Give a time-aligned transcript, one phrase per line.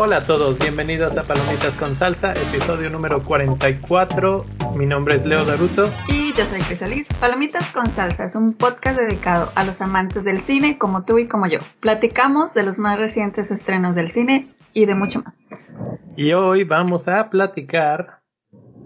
[0.00, 4.44] Hola a todos, bienvenidos a Palomitas con Salsa, episodio número 44.
[4.76, 5.90] Mi nombre es Leo Daruto.
[6.08, 7.08] Y yo soy Crisolis.
[7.14, 11.26] Palomitas con Salsa es un podcast dedicado a los amantes del cine como tú y
[11.26, 11.58] como yo.
[11.80, 15.74] Platicamos de los más recientes estrenos del cine y de mucho más.
[16.16, 18.17] Y hoy vamos a platicar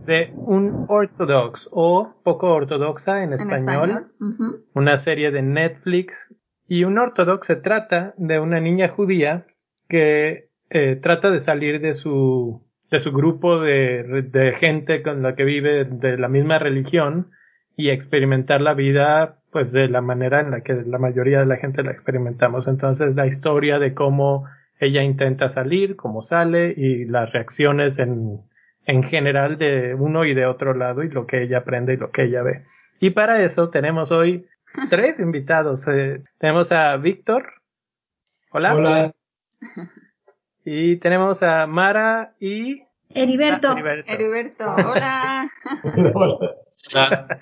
[0.04, 4.12] de un ortodox o poco ortodoxa en español,
[4.74, 6.34] una serie de Netflix.
[6.68, 9.46] Y un ortodox se trata de una niña judía
[9.88, 15.34] que eh, trata de salir de su, de su grupo de, de, gente con la
[15.34, 17.30] que vive de la misma religión
[17.76, 21.56] y experimentar la vida pues de la manera en la que la mayoría de la
[21.56, 22.68] gente la experimentamos.
[22.68, 24.46] Entonces la historia de cómo
[24.80, 28.40] ella intenta salir, cómo sale y las reacciones en,
[28.86, 32.10] en general de uno y de otro lado y lo que ella aprende y lo
[32.10, 32.64] que ella ve.
[33.00, 34.46] Y para eso tenemos hoy
[34.90, 35.86] tres invitados.
[35.88, 37.62] Eh, tenemos a Víctor.
[38.50, 38.74] Hola.
[38.74, 39.12] Hola.
[40.64, 42.82] Y tenemos a Mara y...
[43.10, 43.68] Heriberto.
[43.68, 44.12] Ah, Heriberto.
[44.12, 44.74] Heriberto.
[44.90, 45.50] Hola.
[46.14, 47.40] Hola.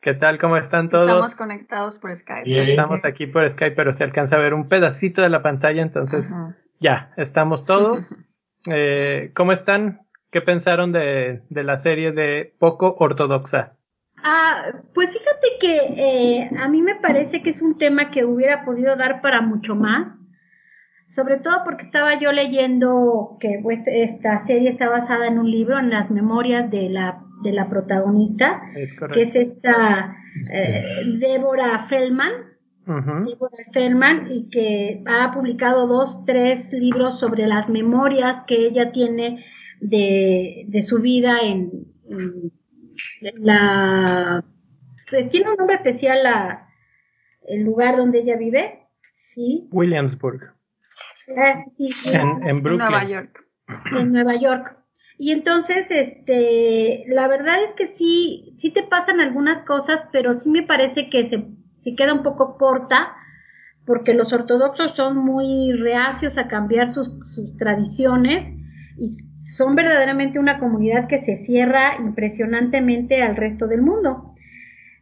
[0.00, 0.38] ¿Qué tal?
[0.38, 1.06] ¿Cómo están todos?
[1.06, 2.44] Estamos conectados por Skype.
[2.44, 2.62] Bien.
[2.62, 6.32] Estamos aquí por Skype, pero se alcanza a ver un pedacito de la pantalla, entonces
[6.32, 6.56] Ajá.
[6.78, 8.16] ya, estamos todos.
[8.66, 10.07] eh, ¿Cómo están?
[10.30, 13.76] ¿Qué pensaron de, de, la serie de Poco Ortodoxa?
[14.22, 18.64] Ah, pues fíjate que eh, a mí me parece que es un tema que hubiera
[18.64, 20.18] podido dar para mucho más
[21.08, 25.78] sobre todo porque estaba yo leyendo que pues, esta serie está basada en un libro,
[25.78, 30.16] en las memorias de la, de la protagonista, es que es esta
[30.52, 30.84] eh,
[31.18, 32.32] Débora Feldman.
[32.86, 33.26] Uh -huh.
[33.26, 39.44] Débora Feldman, y que ha publicado dos, tres libros sobre las memorias que ella tiene
[39.80, 42.52] de, de su vida en, en
[43.40, 44.44] la...
[45.10, 46.68] Pues tiene un nombre especial la,
[47.46, 49.68] el lugar donde ella vive, ¿sí?
[49.72, 50.54] Williamsburg.
[51.36, 52.10] Ah, sí, sí.
[52.10, 52.78] En, en, Brooklyn.
[52.78, 53.44] Nueva York.
[53.92, 54.76] En Nueva York.
[55.18, 60.48] Y entonces, este, la verdad es que sí, sí te pasan algunas cosas, pero sí
[60.50, 61.48] me parece que se,
[61.82, 63.16] se queda un poco corta,
[63.84, 68.52] porque los ortodoxos son muy reacios a cambiar sus, sus tradiciones
[68.96, 69.08] y
[69.58, 74.32] son verdaderamente una comunidad que se cierra impresionantemente al resto del mundo.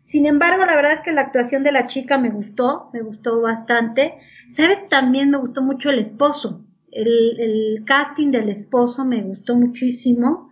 [0.01, 3.43] Sin embargo, la verdad es que la actuación de la chica me gustó, me gustó
[3.43, 4.15] bastante.
[4.55, 4.89] ¿Sabes?
[4.89, 6.65] También me gustó mucho el esposo.
[6.91, 10.51] El, casting del esposo me gustó muchísimo.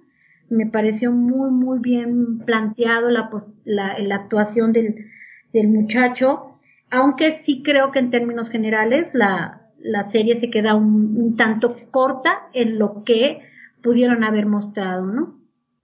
[0.50, 3.30] Me pareció muy, muy bien planteado la,
[4.12, 5.06] actuación del,
[5.54, 6.58] muchacho.
[6.90, 9.62] Aunque sí creo que en términos generales la,
[10.10, 13.53] serie se queda un tanto corta en lo que
[13.84, 15.38] pudieron haber mostrado, ¿no?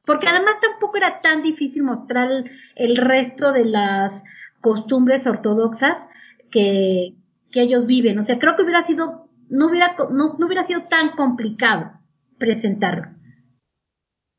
[0.07, 4.25] Porque además tampoco era tan difícil mostrar el, el resto de las
[4.63, 6.09] costumbres ortodoxas
[6.51, 7.15] que,
[7.53, 8.19] que, ellos viven.
[8.19, 11.93] O sea, creo que hubiera sido, no hubiera, no, no hubiera sido tan complicado
[12.39, 13.09] presentarlo.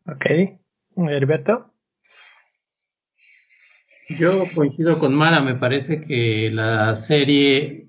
[0.08, 0.26] Ok.
[0.96, 1.72] Heriberto.
[4.10, 7.88] Yo coincido con Mara, me parece que la serie,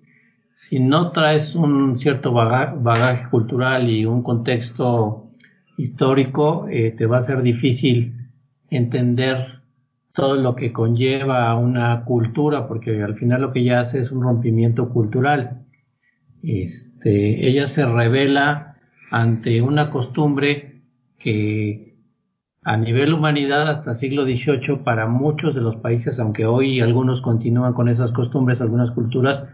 [0.55, 5.22] si no traes un cierto bagaje, bagaje cultural y un contexto
[5.82, 8.31] histórico, eh, te va a ser difícil
[8.70, 9.38] entender
[10.12, 14.22] todo lo que conlleva una cultura, porque al final lo que ella hace es un
[14.22, 15.65] rompimiento cultural.
[16.43, 18.76] Este, ella se revela
[19.10, 20.82] ante una costumbre
[21.19, 21.97] que
[22.62, 27.72] a nivel humanidad hasta siglo XVIII para muchos de los países, aunque hoy algunos continúan
[27.72, 29.53] con esas costumbres, algunas culturas,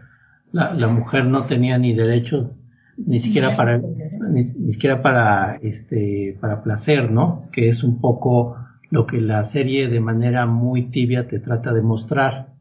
[0.51, 2.63] la mujer no tenía ni derechos
[3.05, 8.55] ni siquiera para ni, ni, siquiera para este para placer no que es un poco
[8.89, 12.53] lo que la serie de manera muy tibia te trata de mostrar.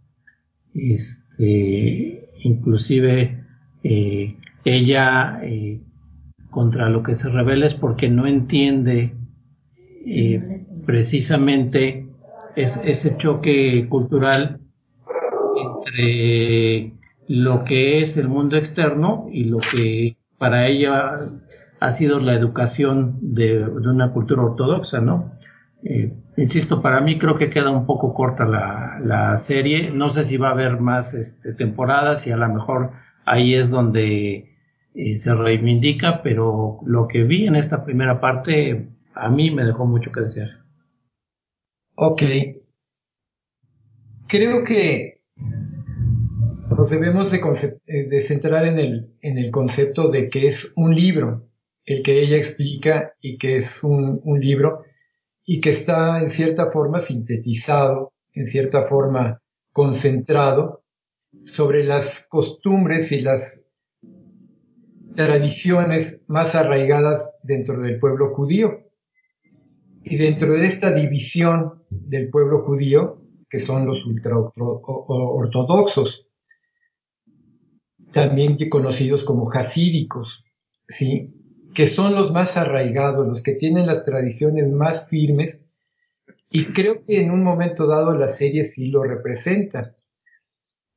[0.75, 3.44] Este inclusive
[3.82, 5.81] eh, ella eh,
[6.50, 9.15] contra lo que se revela es porque no entiende
[10.06, 12.06] eh, precisamente
[12.56, 14.61] es, ese choque cultural
[15.56, 16.93] entre
[17.26, 21.14] lo que es el mundo externo y lo que para ella
[21.81, 25.32] ha sido la educación de, una cultura ortodoxa, ¿no?
[25.85, 29.90] Eh, insisto, para mí creo que queda un poco corta la, la serie.
[29.90, 32.93] No sé si va a haber más este, temporadas y a lo mejor
[33.25, 34.56] ahí es donde
[34.94, 39.87] eh, se reivindica, pero lo que vi en esta primera parte a mí me dejó
[39.87, 40.64] mucho que desear.
[41.94, 42.23] Ok.
[44.29, 45.18] Creo que
[46.79, 47.41] nos debemos de,
[47.87, 51.49] de, centrar en el, en el concepto de que es un libro,
[51.85, 54.85] el que ella explica y que es un, un libro,
[55.45, 59.43] y que está en cierta forma sintetizado, en cierta forma
[59.73, 60.85] concentrado
[61.45, 63.67] sobre las costumbres y las
[65.17, 68.85] tradiciones más arraigadas dentro del pueblo judío.
[70.05, 73.21] Y dentro de esta división del pueblo judío,
[73.51, 76.28] que son los ultraortodoxos,
[78.12, 80.44] también conocidos como hasídicos,
[80.88, 81.34] ¿sí?
[81.75, 85.69] que son los más arraigados, los que tienen las tradiciones más firmes,
[86.50, 89.94] y creo que en un momento dado la serie sí lo representa.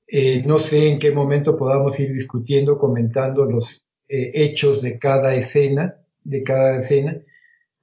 [0.07, 5.35] Eh, no sé en qué momento podamos ir discutiendo, comentando los eh, hechos de cada
[5.35, 7.17] escena, de cada escena,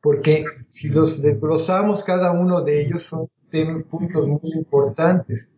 [0.00, 3.28] porque si los desglosamos cada uno de ellos son
[3.88, 5.54] puntos muy importantes,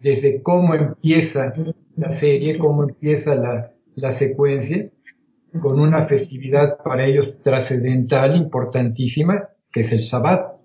[0.00, 1.54] desde cómo empieza
[2.00, 4.90] la serie, cómo empieza la, la secuencia,
[5.60, 10.56] con una festividad para ellos trascendental, importantísima, que es el Shabbat,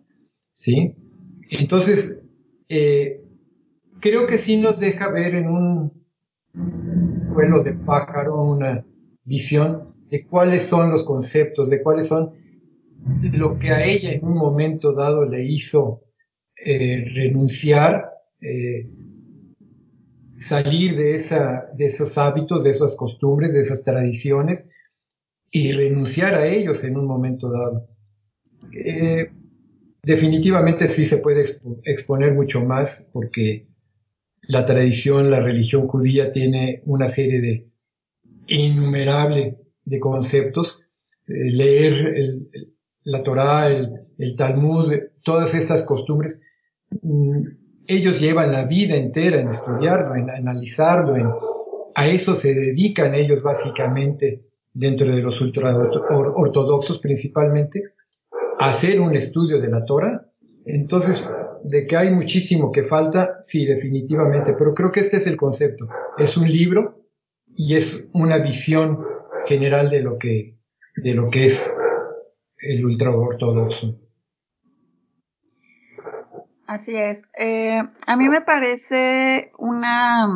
[0.53, 0.95] ¿sí?
[1.49, 2.23] Entonces,
[2.69, 3.19] eh,
[3.99, 6.05] creo que sí nos deja ver en un
[7.33, 8.85] vuelo de pájaro una
[9.25, 12.31] visión de cuáles son los conceptos, de cuáles son
[13.33, 16.03] lo que a ella en un momento dado le hizo
[16.55, 18.09] eh, renunciar,
[18.39, 18.89] eh,
[20.45, 24.69] salir de, esa, de esos hábitos, de esas costumbres, de esas tradiciones
[25.49, 27.87] y renunciar a ellos en un momento dado.
[28.71, 29.31] Eh,
[30.03, 31.45] definitivamente sí se puede
[31.83, 33.67] exponer mucho más porque
[34.43, 37.67] la tradición, la religión judía tiene una serie de
[38.45, 40.83] innumerable de conceptos.
[41.27, 42.13] Eh, leer
[43.03, 44.93] la Torá, el, Talmud,
[45.23, 46.43] todas estas costumbres,
[47.01, 51.29] mm, ellos llevan la vida entera en estudiarlo, en analizarlo, en,
[51.95, 54.43] a eso se dedican ellos básicamente
[54.73, 57.93] dentro de los ultraortodoxos principalmente,
[58.59, 60.25] hacer un estudio de la Torah.
[60.65, 61.31] Entonces,
[61.63, 65.87] de que hay muchísimo que falta, sí, definitivamente, pero creo que este es el concepto.
[66.17, 67.05] Es un libro
[67.55, 69.05] y es una visión
[69.45, 70.57] general de lo que,
[70.97, 71.77] de lo que es
[72.57, 73.97] el ultraortodoxo.
[76.67, 77.23] Así es.
[77.37, 80.27] Eh, a mí me parece una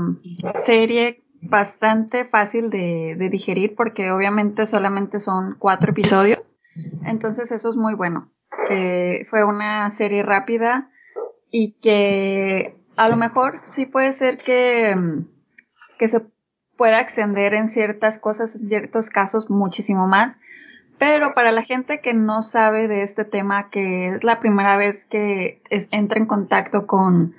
[0.63, 6.55] serie bastante fácil de, digerir porque obviamente solamente son cuatro episodios.
[7.03, 8.31] Entonces eso es muy bueno.
[9.29, 10.89] fue una serie rápida
[11.51, 14.93] y que a lo mejor sí puede ser que,
[15.97, 16.21] que se
[16.77, 20.37] pueda extender en ciertas cosas, en ciertos casos muchísimo más.
[20.99, 25.05] Pero para la gente que no sabe de este tema, que es la primera vez
[25.05, 27.35] que entra en contacto con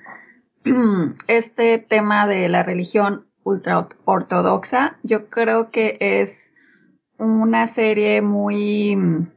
[1.27, 4.97] este tema de la religión ultra ortodoxa.
[5.03, 6.53] Yo creo que es
[7.17, 9.27] una serie muy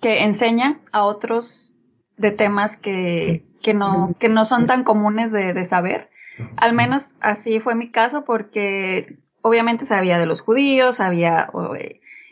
[0.00, 1.76] que enseña a otros
[2.18, 6.10] de temas que, que, no, que no son tan comunes de, saber.
[6.56, 11.48] Al menos así fue mi caso porque obviamente sabía de los judíos, sabía,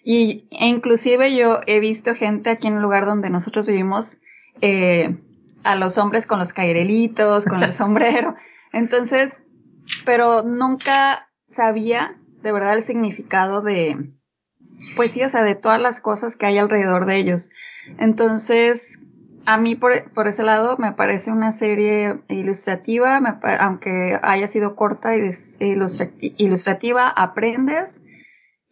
[0.05, 4.21] y e inclusive yo he visto gente aquí en el lugar donde nosotros vivimos,
[4.61, 5.17] eh,
[5.63, 8.35] a los hombres con los cairelitos, con el sombrero.
[8.73, 9.43] Entonces,
[10.05, 14.11] pero nunca sabía de verdad el significado de,
[14.97, 17.51] pues sí, o sea, de todas las cosas que hay alrededor de ellos.
[17.99, 19.05] Entonces,
[19.45, 23.17] a mí por, por ese lado me parece una serie ilustrativa,
[23.61, 25.31] aunque haya sido corta y
[26.39, 28.03] ilustrativa, aprendes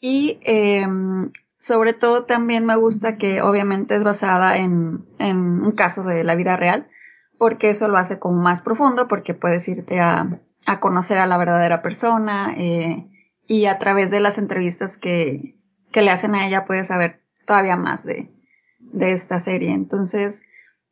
[0.01, 6.03] y em, sobre todo también me gusta que obviamente es basada en, en un caso
[6.05, 6.89] de la vida real,
[7.37, 10.29] porque eso lo hace como más profundo, porque puedes irte a,
[10.67, 13.07] a conocer a la verdadera persona eh,
[13.47, 15.57] y a través de las entrevistas que,
[15.91, 18.31] que, le hacen a ella puedes saber todavía más de,
[18.79, 19.73] de esta serie.
[19.73, 20.45] Entonces,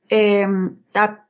[0.09, 0.47] eh,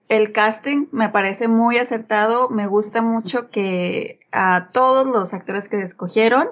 [0.09, 5.83] el casting me parece muy acertado, me gusta mucho que a todos los actores que
[5.83, 6.49] escogieron,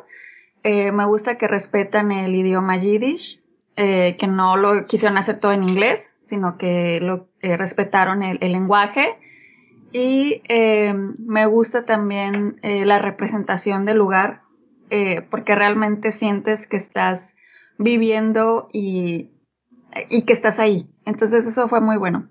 [0.65, 3.41] eh, me gusta que respetan el idioma yiddish,
[3.77, 8.39] eh, que no lo quisieron hacer todo en inglés, sino que lo eh, respetaron el,
[8.41, 9.13] el lenguaje
[9.95, 14.43] y eh, me gusta también eh, la representación del lugar,
[14.91, 17.37] eh, porque realmente sientes que estás
[17.79, 19.31] viviendo y,
[20.11, 20.93] y, que estás ahí.
[21.05, 22.29] Entonces eso fue muy bueno.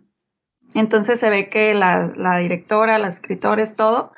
[0.73, 4.11] Entonces se ve que la, la directora, los escritores, todo,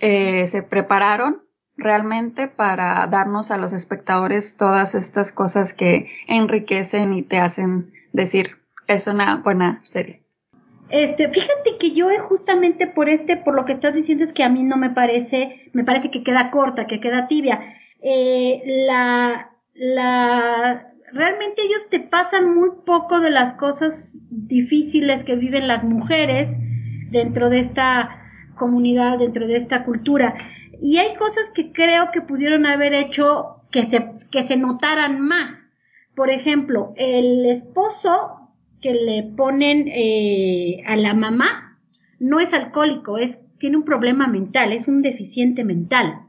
[0.00, 1.45] se prepararon
[1.76, 8.56] realmente para darnos a los espectadores todas estas cosas que enriquecen y te hacen decir,
[8.86, 10.22] es una buena serie.
[10.88, 14.48] Este, fíjate que yo justamente por este, por lo que estás diciendo es que a
[14.48, 17.60] mí no me parece, me parece que queda corta, que queda tibia.
[18.00, 25.66] Eh, la, la, realmente ellos te pasan muy poco de las cosas difíciles que viven
[25.66, 26.56] las mujeres
[27.10, 28.22] dentro de esta
[28.54, 30.34] comunidad, dentro de esta cultura.
[30.80, 35.54] Y hay cosas que creo que pudieron haber hecho que se, que se notaran más.
[36.14, 41.78] Por ejemplo, el esposo que le ponen eh, a la mamá
[42.18, 46.22] no es alcohólico, es, tiene un problema mental, es un deficiente mental.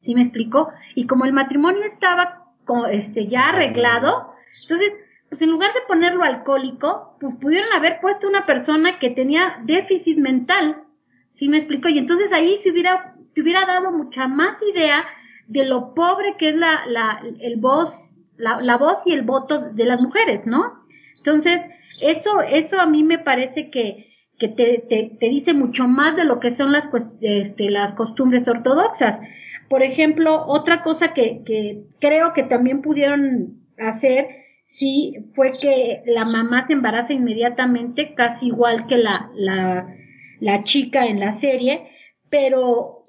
[0.00, 0.70] ¿Sí me explico?
[0.94, 2.44] Y como el matrimonio estaba
[2.90, 4.32] este, ya arreglado.
[4.62, 4.92] Entonces,
[5.28, 10.18] pues en lugar de ponerlo alcohólico, pues pudieron haber puesto una persona que tenía déficit
[10.18, 10.84] mental.
[11.30, 11.88] ¿Sí me explico?
[11.88, 15.04] Y entonces ahí se hubiera, te hubiera dado mucha más idea
[15.46, 19.70] de lo pobre que es la, la, el voz, la, la voz y el voto
[19.70, 20.84] de las mujeres, ¿no?
[21.16, 21.60] Entonces,
[22.00, 26.24] eso, eso a mí me parece que, que te, te, te, dice mucho más de
[26.24, 26.88] lo que son las,
[27.20, 29.20] este, las costumbres ortodoxas.
[29.68, 34.28] Por ejemplo, otra cosa que, que creo que también pudieron hacer,
[34.66, 39.94] sí, fue que la mamá se embaraza inmediatamente, casi igual que la, la,
[40.40, 41.90] la chica en la serie,
[42.28, 43.03] pero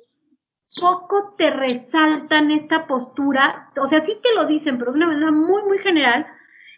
[0.80, 5.32] poco te resaltan esta postura, o sea, sí te lo dicen, pero de una manera
[5.32, 6.26] muy, muy general,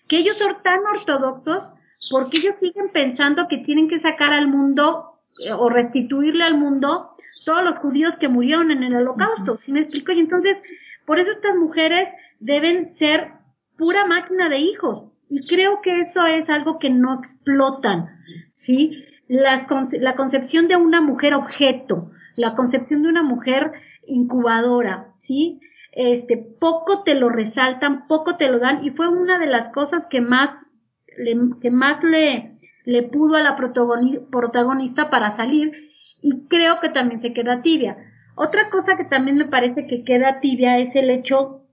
[0.07, 1.73] que ellos son tan ortodoxos
[2.11, 7.15] porque ellos siguen pensando que tienen que sacar al mundo eh, o restituirle al mundo
[7.45, 10.11] todos los judíos que murieron en el holocausto, ¿sí me explico?
[10.11, 10.57] Y entonces,
[11.05, 13.31] por eso estas mujeres deben ser
[13.77, 15.05] pura máquina de hijos.
[15.29, 19.05] Y creo que eso es algo que no explotan, ¿sí?
[19.27, 23.73] la concepción de una mujer objeto, la concepción de una mujer
[24.05, 25.59] incubadora, ¿sí?
[25.91, 30.05] Este, poco te lo resaltan, poco te lo dan, y fue una de las cosas
[30.05, 30.71] que más,
[31.17, 35.71] le, que más le, le pudo a la protagonista para salir,
[36.21, 37.97] y creo que también se queda tibia.
[38.35, 41.65] Otra cosa que también me parece que queda tibia es el hecho,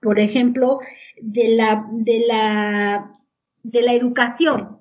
[0.00, 0.80] por ejemplo,
[1.22, 3.12] de la, de la,
[3.62, 4.80] de la educación,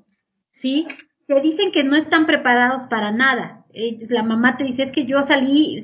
[0.50, 0.88] ¿sí?
[1.28, 3.63] Te dicen que no están preparados para nada.
[4.10, 5.80] La mamá te dice, es que yo salí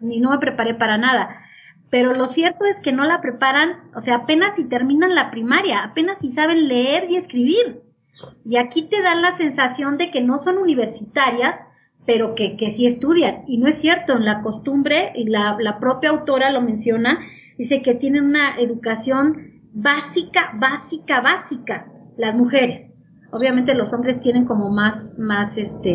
[0.00, 1.38] y no me preparé para nada.
[1.90, 5.82] Pero lo cierto es que no la preparan, o sea, apenas si terminan la primaria,
[5.82, 7.82] apenas si saben leer y escribir.
[8.44, 11.56] Y aquí te dan la sensación de que no son universitarias,
[12.06, 13.42] pero que, que sí estudian.
[13.46, 17.20] Y no es cierto, en la costumbre, y la, la propia autora lo menciona,
[17.58, 22.91] dice que tienen una educación básica, básica, básica, las mujeres.
[23.32, 25.94] Obviamente los hombres tienen como más, más, este,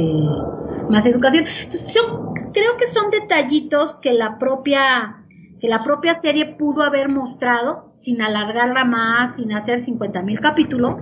[0.89, 1.45] más educación.
[1.45, 5.23] Entonces yo creo que son detallitos que la propia,
[5.59, 10.95] que la propia serie pudo haber mostrado sin alargarla más, sin hacer 50 mil capítulos,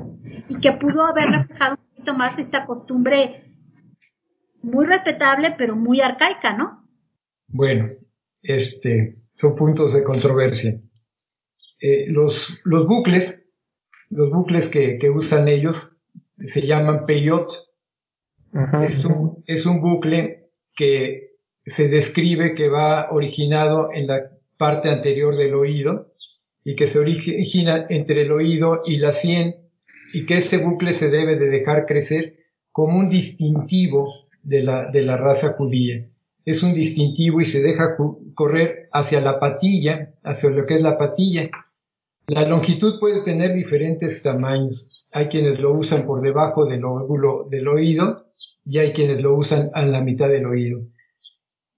[0.49, 3.53] y que pudo haber reflejado un poquito más esta costumbre
[4.61, 6.85] muy respetable, pero muy arcaica, ¿no?
[7.47, 7.91] Bueno,
[8.41, 10.81] este, son puntos de controversia.
[11.79, 13.47] Eh, los, los bucles,
[14.09, 15.94] los bucles que, que usan ellos
[16.43, 17.51] se llaman peyot.
[18.81, 25.35] es, un, es un bucle que se describe que va originado en la parte anterior
[25.35, 26.13] del oído
[26.63, 29.55] y que se origina entre el oído y la sien
[30.13, 32.37] y que ese bucle se debe de dejar crecer
[32.71, 34.07] como un distintivo
[34.43, 36.07] de la, de la raza judía.
[36.45, 37.97] Es un distintivo y se deja
[38.33, 41.49] correr hacia la patilla, hacia lo que es la patilla.
[42.27, 45.07] La longitud puede tener diferentes tamaños.
[45.13, 48.31] Hay quienes lo usan por debajo del óvulo del oído
[48.65, 50.81] y hay quienes lo usan a la mitad del oído.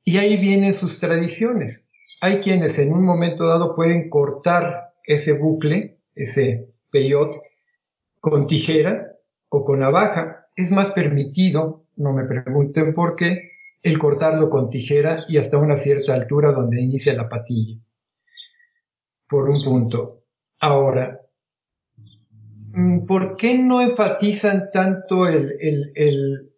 [0.06, 1.90] Y ahí vienen sus tradiciones.
[2.22, 7.38] Hay quienes en un momento dado pueden cortar ese bucle, ese peyot,
[8.22, 9.18] con tijera
[9.50, 10.48] o con navaja.
[10.56, 13.52] Es más permitido no me pregunten por qué,
[13.84, 17.80] el cortarlo con tijera y hasta una cierta altura donde inicia la patilla.
[19.28, 20.17] Por un punto.
[20.60, 21.22] Ahora,
[22.74, 25.56] mm, ¿por qué no enfatizan tanto el,
[25.96, 26.52] el,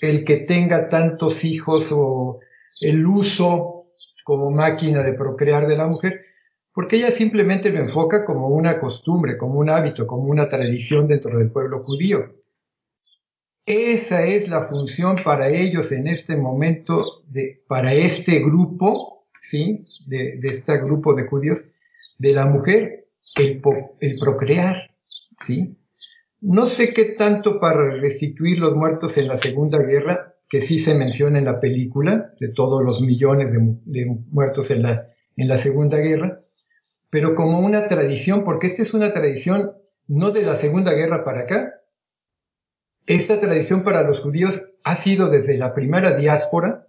[0.00, 2.40] el que tenga tantos hijos o
[2.80, 3.86] el uso
[4.24, 6.20] como máquina de procrear de la mujer?
[6.72, 11.38] Porque ella simplemente lo enfoca como una costumbre, como un hábito, como una tradición dentro
[11.38, 12.34] del pueblo judío.
[13.66, 19.86] Esa es la función para ellos en este momento, de, para este grupo, ¿sí?
[20.06, 21.70] De, de este grupo de judíos,
[22.18, 23.03] de la mujer,
[23.36, 24.94] el, procrear,
[25.38, 25.76] ¿sí?
[26.40, 30.94] No sé qué tanto para restituir los muertos en la Segunda Guerra, que sí se
[30.94, 35.56] menciona en la película, de todos los millones de, de muertos en la, en la
[35.56, 36.42] Segunda Guerra,
[37.10, 39.72] pero como una tradición, porque esta es una tradición
[40.06, 41.80] no de la Segunda Guerra para acá,
[43.06, 46.88] esta tradición para los judíos ha sido desde la primera diáspora,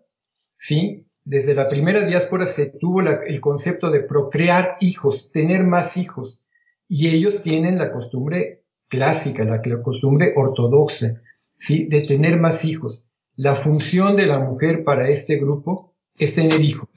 [0.58, 1.05] ¿sí?
[1.25, 6.46] Desde la primera diáspora se tuvo el concepto de procrear hijos, tener más hijos.
[6.88, 11.24] y ellos tienen la costumbre clásica, la, costumbre ortodoxa,
[11.58, 11.88] ¿sí?
[11.88, 13.10] de tener más hijos.
[13.36, 16.89] La función de la mujer para este grupo es tener hijos.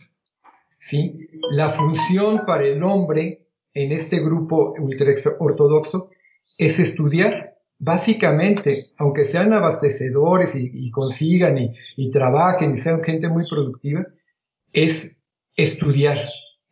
[0.76, 1.30] ¿sí?
[1.50, 6.10] La función para el hombre en este grupo ultra ortodoxo
[6.58, 7.54] es estudiar.
[7.78, 14.04] Básicamente, aunque sean abastecedores y, consigan y, y, trabajen y sean gente muy productiva,
[14.72, 15.22] es
[15.56, 16.18] estudiar.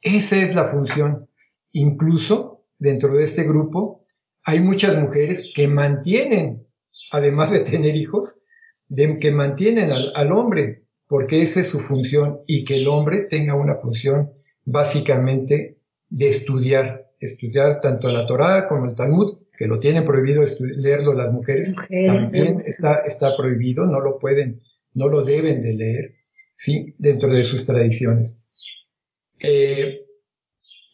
[0.02, 1.28] Esa es la función.
[1.72, 4.04] Incluso dentro de este grupo
[4.44, 6.66] hay muchas mujeres que mantienen,
[7.10, 8.42] además de tener hijos,
[8.88, 13.26] de, que mantienen al, al hombre, porque esa es su función y que el hombre
[13.28, 14.32] tenga una función
[14.64, 20.44] básicamente de estudiar, estudiar tanto la Torá como el Talmud, que lo tienen prohibido
[20.76, 24.60] leerlo las mujeres, también está, está prohibido, no lo pueden,
[24.94, 26.14] no lo deben de leer,
[26.56, 26.94] ¿sí?
[26.98, 28.40] Dentro de sus tradiciones.
[29.38, 30.00] Eh,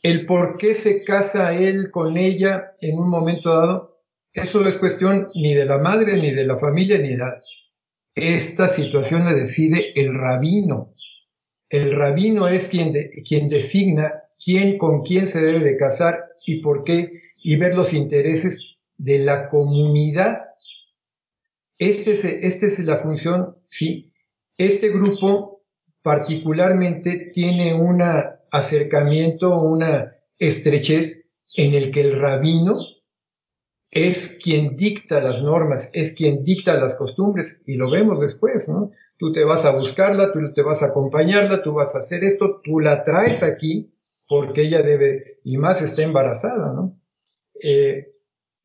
[0.03, 4.03] el por qué se casa él con ella en un momento dado,
[4.33, 7.41] eso no es cuestión ni de la madre, ni de la familia, ni de.
[8.15, 10.93] Esta situación la decide el rabino.
[11.69, 12.93] El rabino es quien,
[13.27, 16.17] quien designa quién con quién se debe de casar
[16.47, 20.39] y por qué, y ver los intereses de la comunidad.
[21.79, 24.13] Esta es, este es la función, sí.
[24.59, 25.52] Este grupo
[26.03, 28.03] particularmente tiene un
[28.51, 32.79] acercamiento, una estrechez en el que el rabino
[33.91, 38.91] es quien dicta las normas, es quien dicta las costumbres y lo vemos después, ¿no?
[39.19, 42.63] Tú te vas a buscarla, tú te vas a acompañarla, tú vas a hacer esto,
[42.65, 43.95] tú la traes aquí
[44.29, 46.99] porque ella debe, y más está embarazada, ¿no?
[47.63, 48.15] Eh,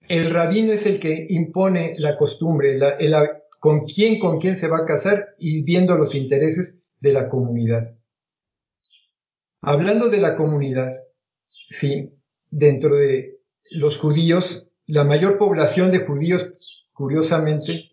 [0.08, 2.79] el rabino es el que impone la costumbre,
[3.60, 7.95] con quién, con quién se va a casar y viendo los intereses de la comunidad.
[9.61, 10.91] Hablando de la comunidad,
[11.69, 12.13] sí,
[12.49, 13.39] dentro de
[13.71, 17.91] los judíos, la mayor población de judíos, curiosamente,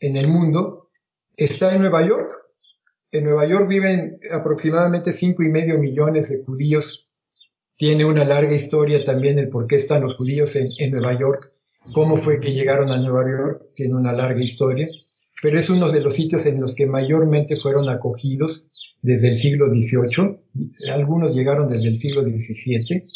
[0.00, 0.90] en el mundo,
[1.36, 2.32] está en Nueva York.
[3.10, 7.08] En Nueva York viven aproximadamente cinco y medio millones de judíos.
[7.76, 11.52] Tiene una larga historia también el por qué están los judíos en, en Nueva York,
[11.92, 14.86] cómo fue que llegaron a Nueva York, tiene una larga historia
[15.42, 18.70] pero es uno de los sitios en los que mayormente fueron acogidos
[19.02, 20.40] desde el siglo XVIII,
[20.90, 23.06] algunos llegaron desde el siglo XVII,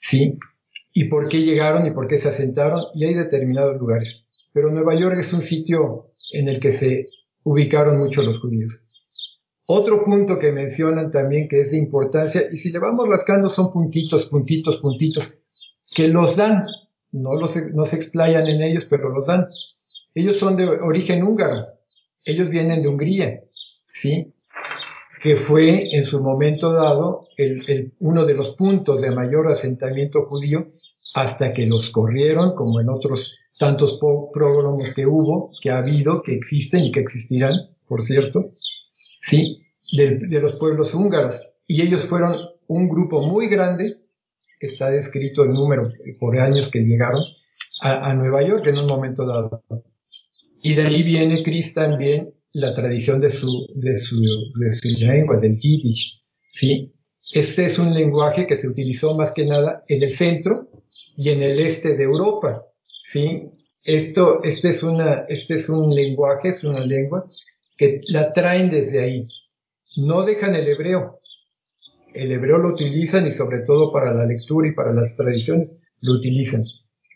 [0.00, 0.38] ¿sí?
[0.92, 2.82] ¿Y por qué llegaron y por qué se asentaron?
[2.94, 4.26] Y hay determinados lugares.
[4.52, 7.06] Pero Nueva York es un sitio en el que se
[7.44, 8.82] ubicaron muchos los judíos.
[9.66, 13.70] Otro punto que mencionan también que es de importancia, y si le vamos rascando son
[13.70, 15.40] puntitos, puntitos, puntitos,
[15.94, 16.62] que los dan,
[17.12, 19.46] no, los, no se explayan en ellos, pero los dan.
[20.18, 21.68] Ellos son de origen húngaro,
[22.24, 23.44] ellos vienen de Hungría,
[23.84, 24.34] ¿sí?
[25.22, 27.28] que fue en su momento dado
[28.00, 30.72] uno de los puntos de mayor asentamiento judío
[31.14, 34.00] hasta que los corrieron, como en otros tantos
[34.32, 37.52] prógromos que hubo, que ha habido, que existen y que existirán,
[37.86, 38.56] por cierto,
[39.20, 41.48] sí, de, los pueblos húngaros.
[41.64, 42.34] Y ellos fueron
[42.66, 44.02] un grupo muy grande,
[44.58, 47.22] está descrito el número por años que llegaron
[47.82, 49.62] a Nueva York en un momento dado.
[50.68, 55.38] Y de ahí viene, Chris, también la tradición de su, de su, de su lengua,
[55.38, 56.22] del Yiddish.
[56.52, 56.92] ¿sí?
[57.32, 60.68] Este es un lenguaje que se utilizó más que nada en el centro
[61.16, 62.66] y en el este de Europa.
[62.82, 63.44] ¿sí?
[63.82, 67.26] Esto, este, es una, este es un lenguaje, es una lengua
[67.78, 69.24] que la traen desde ahí.
[69.96, 71.18] No dejan el hebreo.
[72.12, 76.12] El hebreo lo utilizan y sobre todo para la lectura y para las tradiciones lo
[76.12, 76.60] utilizan.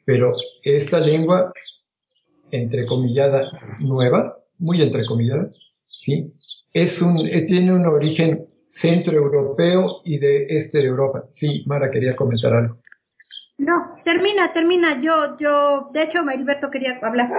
[0.07, 1.53] Pero esta lengua
[2.53, 5.49] entrecomillada nueva, muy entrecomillada,
[5.87, 6.33] ¿sí?
[6.73, 11.25] Es un, tiene un origen centroeuropeo y de este de Europa.
[11.31, 12.79] Sí, Mara quería comentar algo.
[13.59, 15.01] No, termina, termina.
[15.01, 17.31] Yo, yo, de hecho, Heriberto quería hablar.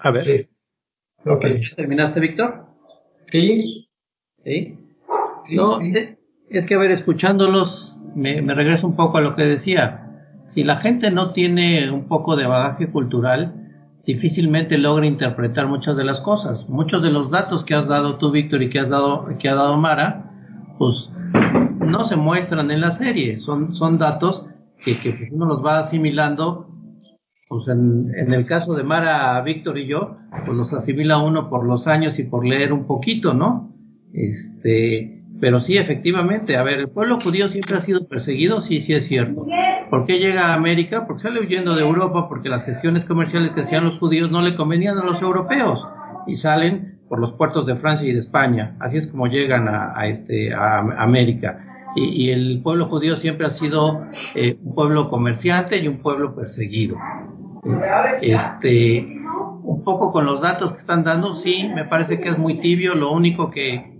[0.00, 0.26] A ver.
[1.76, 2.66] ¿Terminaste, Víctor?
[3.26, 3.88] Sí.
[4.44, 4.78] ¿Sí?
[5.52, 6.18] no, eh,
[6.50, 10.08] Es, que, a ver, escuchándolos, me, me regreso un poco a lo que decía.
[10.48, 13.61] Si la gente no tiene un poco de bagaje cultural,
[14.06, 16.68] difícilmente logra interpretar muchas de las cosas.
[16.68, 19.54] Muchos de los datos que has dado tú, Víctor, y que has dado, que ha
[19.54, 20.30] dado Mara,
[20.78, 21.10] pues
[21.78, 23.38] no se muestran en la serie.
[23.38, 24.46] Son, son datos
[24.84, 26.68] que, que uno los va asimilando.
[27.48, 27.84] Pues en,
[28.16, 32.18] en, el caso de Mara, Víctor y yo, pues los asimila uno por los años
[32.18, 33.76] y por leer un poquito, ¿no?
[34.14, 38.94] Este, pero sí, efectivamente, a ver, el pueblo judío siempre ha sido perseguido, sí, sí
[38.94, 39.44] es cierto.
[39.90, 41.04] ¿Por qué llega a América?
[41.04, 44.54] Porque sale huyendo de Europa, porque las gestiones comerciales que hacían los judíos no le
[44.54, 45.88] convenían a los europeos
[46.28, 48.76] y salen por los puertos de Francia y de España.
[48.78, 51.58] Así es como llegan a, este, América.
[51.96, 56.98] y, el pueblo judío siempre ha sido eh, un pueblo comerciante y un pueblo perseguido.
[58.20, 59.18] Este,
[59.64, 62.94] un poco con los datos que están dando, sí, me parece que es muy tibio.
[62.94, 63.91] Lo único que,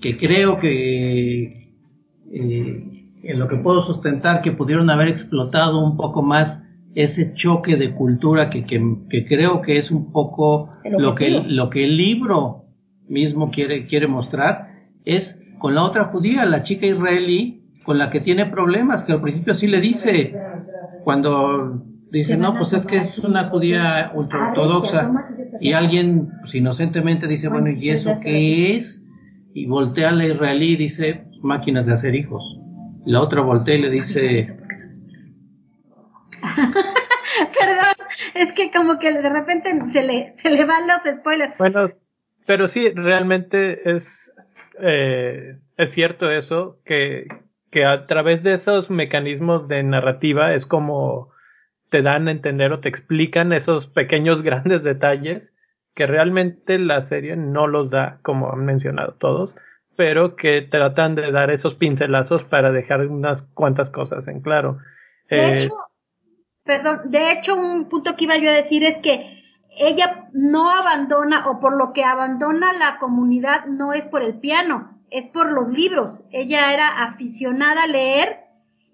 [0.00, 1.72] que creo que
[2.32, 7.76] eh, en lo que puedo sustentar que pudieron haber explotado un poco más ese choque
[7.76, 12.64] de cultura que, que, creo que es un poco lo que, lo que el libro
[13.08, 14.70] mismo quiere, quiere mostrar,
[15.04, 19.20] es con la otra judía, la chica israelí, con la que tiene problemas, que al
[19.20, 20.34] principio sí le dice,
[21.04, 25.12] cuando dice, no, pues es que es una judía ultraortodoxa,
[25.60, 28.99] y alguien pues, inocentemente dice, bueno, ¿y eso qué es?
[29.52, 32.60] Y voltea a la israelí y dice, máquinas de hacer hijos.
[33.04, 34.56] La otra voltea y le dice...
[37.58, 37.94] Perdón,
[38.34, 41.58] es que como que de repente se le, se le van los spoilers.
[41.58, 41.86] Bueno,
[42.46, 44.34] pero sí, realmente es,
[44.80, 47.28] eh, es cierto eso, que,
[47.70, 51.30] que a través de esos mecanismos de narrativa es como
[51.90, 55.54] te dan a entender o te explican esos pequeños grandes detalles
[56.00, 59.54] que realmente la serie no los da, como han mencionado todos,
[59.96, 64.78] pero que tratan de dar esos pincelazos para dejar unas cuantas cosas en claro.
[65.28, 65.74] De hecho,
[66.64, 69.44] perdón, de hecho un punto que iba yo a decir es que
[69.76, 74.98] ella no abandona o por lo que abandona la comunidad no es por el piano,
[75.10, 76.22] es por los libros.
[76.30, 78.38] Ella era aficionada a leer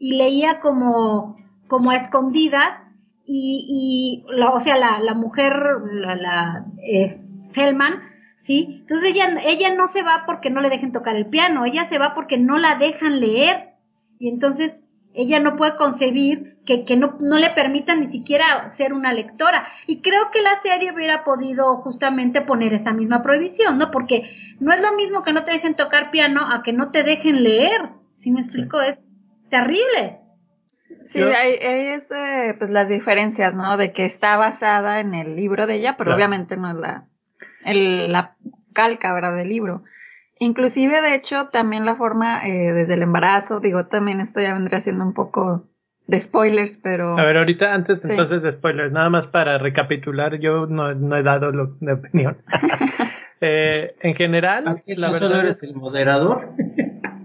[0.01, 1.37] y leía como,
[1.69, 2.81] como a escondidas
[3.27, 5.55] y, y la, o sea, la, la mujer,
[5.93, 7.21] la, la eh,
[7.55, 8.01] Hellman,
[8.39, 8.79] ¿sí?
[8.81, 11.99] Entonces ella, ella no se va porque no le dejen tocar el piano, ella se
[11.99, 13.75] va porque no la dejan leer.
[14.19, 18.93] Y entonces ella no puede concebir que, que no, no, le permitan ni siquiera ser
[18.93, 19.67] una lectora.
[19.87, 23.91] Y creo que la serie hubiera podido justamente poner esa misma prohibición, ¿no?
[23.91, 27.03] Porque no es lo mismo que no te dejen tocar piano a que no te
[27.03, 27.91] dejen leer.
[28.13, 29.01] Si me explico, es
[29.49, 30.21] terrible.
[31.07, 32.09] Sí, hay, es,
[32.59, 33.77] pues las diferencias, ¿no?
[33.77, 37.05] De que está basada en el libro de ella, pero obviamente no es la,
[37.65, 38.37] el, la
[38.73, 39.37] calca, ¿verdad?
[39.37, 39.85] Del libro.
[40.39, 44.81] Inclusive, de hecho, también la forma eh, desde el embarazo, digo, también esto ya vendría
[44.81, 45.67] siendo un poco
[46.07, 47.19] de spoilers, pero...
[47.19, 51.23] A ver, ahorita antes entonces de spoilers, nada más para recapitular, yo no, no he
[51.23, 52.37] dado lo, de opinión.
[53.41, 56.51] eh, en general, la verdad eres el moderador.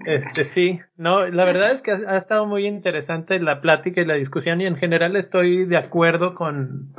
[0.06, 4.16] Este sí, no, la verdad es que ha, estado muy interesante la plática y la
[4.16, 6.94] discusión y en general estoy de acuerdo con,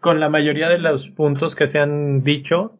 [0.00, 2.78] con la mayoría de los puntos que se han dicho,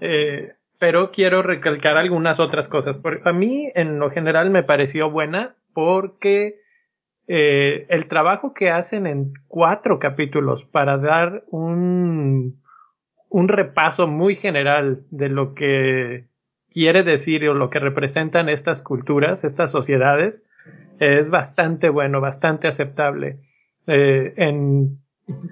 [0.00, 2.98] eh, pero quiero recalcar algunas otras cosas.
[3.24, 6.60] a mí, en lo general, me pareció buena porque
[7.28, 12.62] eh, el trabajo que hacen en cuatro capítulos para dar un,
[13.28, 16.28] un repaso muy general de lo que
[16.76, 20.44] quiere decir o lo que representan estas culturas, estas sociedades,
[20.98, 23.40] es bastante bueno, bastante aceptable.
[23.86, 25.00] Eh, en,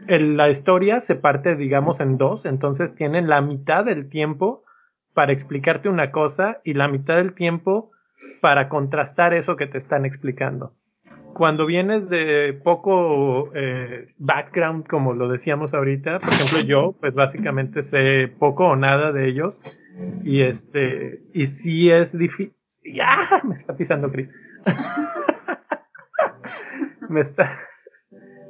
[0.06, 4.64] la historia se parte, digamos, en dos, entonces tienen la mitad del tiempo
[5.14, 7.90] para explicarte una cosa y la mitad del tiempo
[8.42, 10.74] para contrastar eso que te están explicando.
[11.32, 17.80] Cuando vienes de poco eh, background, como lo decíamos ahorita, por ejemplo yo, pues básicamente
[17.80, 19.80] sé poco o nada de ellos,
[20.22, 22.54] y este, y sí es difícil.
[22.85, 23.18] ¡Ya!
[23.44, 24.30] Me está pisando Chris.
[27.09, 27.50] me está.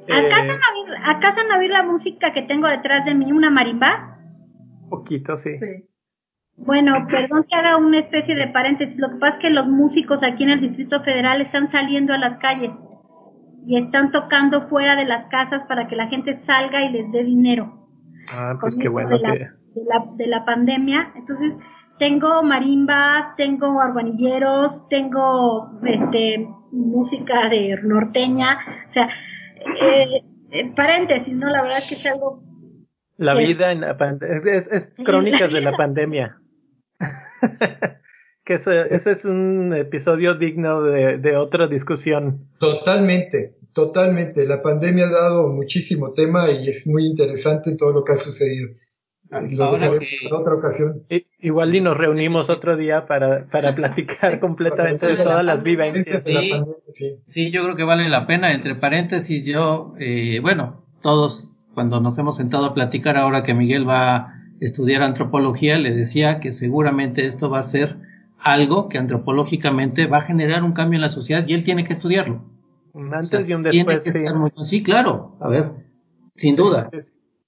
[0.07, 4.19] ¿Acaso eh, no oír la música que tengo detrás de mí, una marimba?
[4.89, 5.55] Poquito, sí.
[5.55, 5.87] Sí.
[6.57, 8.97] Bueno, perdón que haga una especie de paréntesis.
[8.97, 12.17] Lo que pasa es que los músicos aquí en el Distrito Federal están saliendo a
[12.17, 12.71] las calles
[13.65, 17.23] y están tocando fuera de las casas para que la gente salga y les dé
[17.23, 17.89] dinero.
[18.31, 21.11] Ah, pues qué bueno que de la, de la pandemia.
[21.15, 21.57] Entonces,
[21.99, 28.59] tengo marimbas, tengo arbanilleros, tengo este música de norteña,
[28.89, 29.09] o sea,
[29.81, 31.49] eh, eh, paréntesis, ¿no?
[31.49, 32.43] La verdad es que es algo...
[33.17, 36.41] La vida en la pandemia, es, crónicas de la pandemia.
[38.43, 42.49] que ese, ese, es un episodio digno de, de, otra discusión.
[42.59, 44.45] Totalmente, totalmente.
[44.45, 48.67] La pandemia ha dado muchísimo tema y es muy interesante todo lo que ha sucedido.
[50.31, 51.03] Otra ocasión.
[51.39, 56.23] Igual y nos reunimos otro día para, para platicar completamente de todas las vivencias.
[56.23, 56.53] Sí,
[57.25, 58.51] sí, yo creo que vale la pena.
[58.51, 63.87] Entre paréntesis, yo, eh, bueno, todos cuando nos hemos sentado a platicar ahora que Miguel
[63.87, 67.97] va a estudiar antropología, le decía que seguramente esto va a ser
[68.39, 71.93] algo que antropológicamente va a generar un cambio en la sociedad y él tiene que
[71.93, 72.43] estudiarlo.
[72.93, 74.03] Un antes y un después.
[74.03, 74.23] Sí.
[74.63, 75.71] sí, claro, a ver,
[76.35, 76.89] sin duda.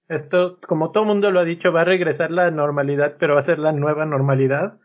[0.09, 3.43] Esto, como todo mundo lo ha dicho, va a regresar la normalidad, pero va a
[3.43, 4.79] ser la nueva normalidad.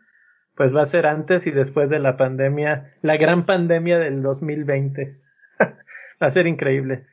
[0.55, 5.17] pues va a ser antes y después de la pandemia, la gran pandemia del 2020.
[5.59, 7.07] va a ser increíble.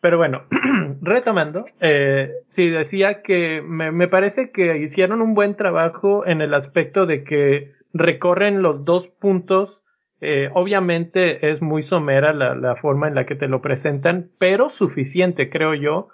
[0.00, 0.44] Pero bueno,
[1.02, 6.54] retomando, eh, sí decía que me, me, parece que hicieron un buen trabajo en el
[6.54, 9.84] aspecto de que recorren los dos puntos.
[10.22, 14.68] Eh, obviamente es muy somera la, la, forma en la que te lo presentan, pero
[14.70, 16.08] suficiente, creo yo,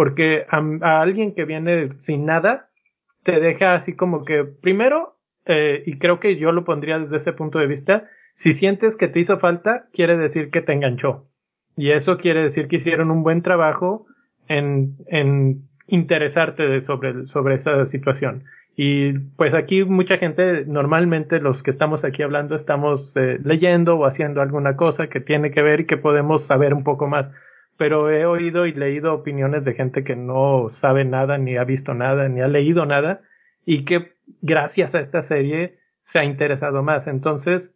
[0.00, 2.70] porque a, alguien que viene sin nada,
[3.22, 7.34] te deja así como que, primero, eh, y creo que yo lo pondría desde ese
[7.34, 11.28] punto de vista, si sientes que te hizo falta, quiere decir que te enganchó.
[11.76, 14.06] Y eso quiere decir que hicieron un buen trabajo
[14.48, 18.44] en, en interesarte sobre, sobre esa situación.
[18.76, 24.06] Y pues aquí mucha gente, normalmente los que estamos aquí hablando, estamos eh, leyendo o
[24.06, 27.30] haciendo alguna cosa que tiene que ver y que podemos saber un poco más.
[27.80, 31.94] Pero he oído y leído opiniones de gente que no sabe nada, ni ha visto
[31.94, 33.22] nada, ni ha leído nada,
[33.64, 34.12] y que
[34.42, 37.06] gracias a esta serie se ha interesado más.
[37.06, 37.74] Entonces,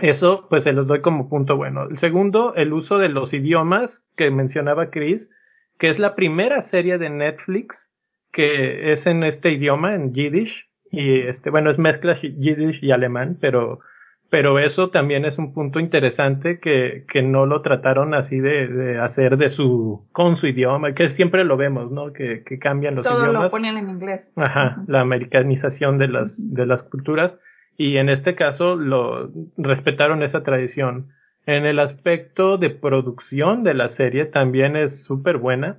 [0.00, 1.82] eso pues se los doy como punto bueno.
[1.82, 5.30] El segundo, el uso de los idiomas que mencionaba Chris,
[5.76, 7.92] que es la primera serie de Netflix
[8.32, 13.36] que es en este idioma, en Yiddish, y este, bueno, es mezcla Yiddish y alemán,
[13.38, 13.80] pero,
[14.28, 18.98] pero eso también es un punto interesante que, que no lo trataron así de, de,
[18.98, 22.12] hacer de su, con su idioma, que siempre lo vemos, ¿no?
[22.12, 23.44] Que, que cambian los Todo idiomas.
[23.44, 24.32] lo ponen en inglés.
[24.36, 24.84] Ajá, uh -huh.
[24.88, 26.54] la americanización de las, uh -huh.
[26.54, 27.38] de las culturas
[27.76, 31.08] y en este caso lo respetaron esa tradición.
[31.46, 35.78] En el aspecto de producción de la serie también es súper buena.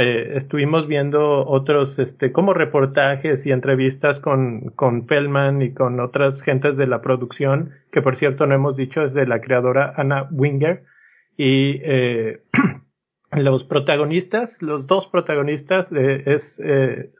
[0.00, 6.40] Eh, estuvimos viendo otros, este, como reportajes y entrevistas con, con Feldman y con otras
[6.40, 10.28] gentes de la producción, que por cierto no hemos dicho es de la creadora Anna
[10.30, 10.84] Winger.
[11.36, 12.44] Y eh,
[13.32, 16.62] los protagonistas, los dos protagonistas eh, es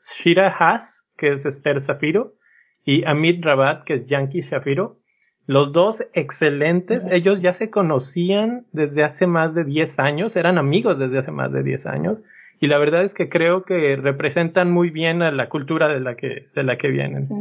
[0.01, 2.37] Shira Haas, que es Esther Zafiro,
[2.85, 5.01] y Amit Rabat, que es Yankee Shafiro.
[5.47, 11.01] Los dos excelentes, ellos ya se conocían desde hace más de 10 años, eran amigos
[11.01, 12.19] desde hace más de 10 años,
[12.61, 16.16] y la verdad es que creo que representan muy bien a la cultura de la
[16.16, 17.25] que, de la que vienen.
[17.25, 17.35] Sí.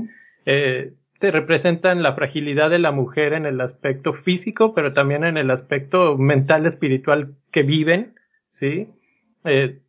[0.46, 5.38] Eh, te representan la fragilidad de la mujer en el aspecto físico, pero también en
[5.38, 8.14] el aspecto mental, espiritual que viven,
[8.48, 8.88] ¿sí?
[9.44, 9.82] Eh,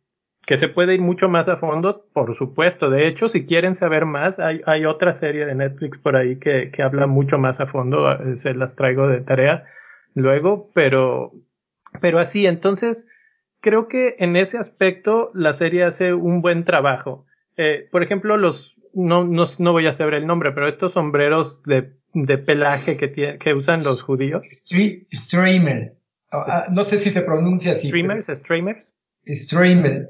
[0.45, 2.89] que se puede ir mucho más a fondo, por supuesto.
[2.89, 6.71] De hecho, si quieren saber más, hay, hay otra serie de Netflix por ahí que,
[6.71, 9.65] que, habla mucho más a fondo, eh, se las traigo de tarea
[10.15, 11.33] luego, pero,
[12.01, 13.07] pero así, entonces,
[13.61, 17.25] creo que en ese aspecto la serie hace un buen trabajo.
[17.57, 21.63] Eh, por ejemplo, los, no, no, no, voy a saber el nombre, pero estos sombreros
[21.63, 24.43] de, de pelaje que, tiene, que usan los judíos.
[24.49, 25.95] Streamer.
[26.31, 27.87] Uh, no sé si se pronuncia así.
[27.87, 28.35] Streamers, pero...
[28.37, 28.93] streamers.
[29.27, 30.09] Streamer,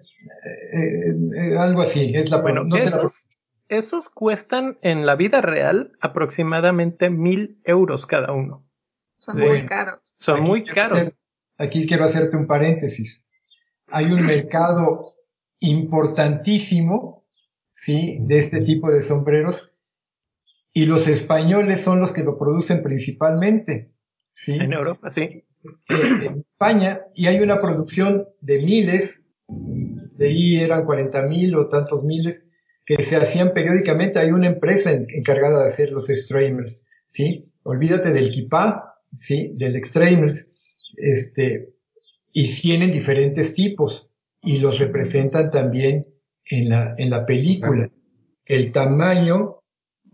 [0.73, 3.27] eh, eh, algo así, es la bueno, no esos,
[3.69, 3.77] la...
[3.77, 8.65] esos cuestan en la vida real aproximadamente mil euros cada uno.
[9.17, 9.41] Son sí.
[9.41, 10.15] muy caros.
[10.19, 10.99] Son aquí muy caros.
[10.99, 11.13] Hacer,
[11.57, 13.25] aquí quiero hacerte un paréntesis.
[13.91, 15.15] Hay un mercado
[15.59, 17.25] importantísimo,
[17.71, 19.77] sí, de este tipo de sombreros
[20.73, 23.91] y los españoles son los que lo producen principalmente,
[24.33, 24.53] sí.
[24.53, 25.43] En Europa, sí
[25.89, 32.03] en España y hay una producción de miles, de ahí eran 40 mil o tantos
[32.03, 32.49] miles,
[32.85, 34.19] que se hacían periódicamente.
[34.19, 37.51] Hay una empresa en, encargada de hacer los streamers, ¿sí?
[37.63, 39.53] Olvídate del kipá, ¿sí?
[39.57, 40.53] Del extremers,
[40.95, 41.73] este,
[42.31, 44.09] y tienen diferentes tipos
[44.41, 46.05] y los representan también
[46.45, 47.89] en la, en la película.
[48.45, 49.61] El tamaño,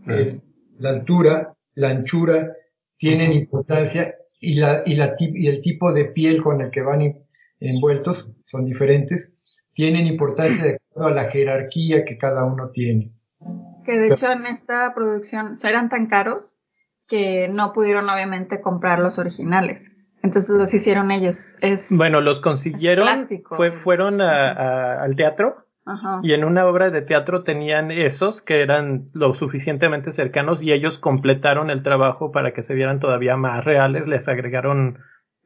[0.07, 0.41] el,
[0.79, 2.53] la altura, la anchura,
[2.97, 7.25] tienen importancia y, la, y, la, y el tipo de piel con el que van
[7.59, 9.37] envueltos son diferentes,
[9.73, 13.11] tienen importancia de acuerdo a la jerarquía que cada uno tiene.
[13.83, 16.59] Que de hecho en esta producción eran tan caros
[17.07, 19.85] que no pudieron obviamente comprar los originales.
[20.25, 21.55] Entonces los hicieron ellos.
[21.61, 26.19] Es, bueno, los consiguieron, plástico, fue, fueron a, a, al teatro Ajá.
[26.23, 30.97] y en una obra de teatro tenían esos que eran lo suficientemente cercanos y ellos
[30.97, 34.99] completaron el trabajo para que se vieran todavía más reales, les agregaron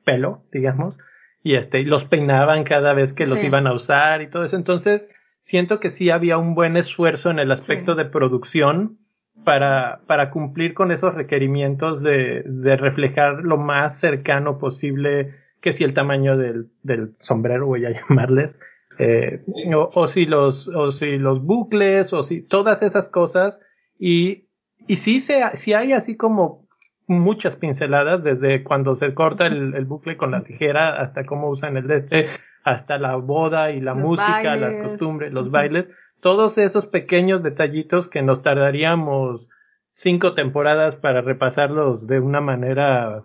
[0.06, 0.98] pelo, digamos,
[1.44, 3.46] y este, los peinaban cada vez que los Sí.
[3.48, 4.56] iban a usar y todo eso.
[4.56, 5.08] Entonces,
[5.42, 7.98] siento que sí había un buen esfuerzo en el aspecto Sí.
[8.00, 8.98] de producción
[9.44, 15.84] para, para cumplir con esos requerimientos de, de reflejar lo más cercano posible que si
[15.84, 18.60] el tamaño del, del sombrero, voy a llamarles,
[18.98, 23.62] eh, o, o si los, o si los bucles, o si todas esas cosas,
[23.98, 24.48] y,
[24.88, 26.68] y sí, se, sí hay así como
[27.08, 31.76] muchas pinceladas, desde cuando se corta el, el bucle con la tijera hasta cómo usan
[31.76, 32.28] el de este,
[32.64, 35.90] hasta la boda y la Los música, las costumbres, los bailes,
[36.22, 39.50] todos esos pequeños detallitos que nos tardaríamos
[39.92, 43.24] cinco temporadas para repasarlos de una manera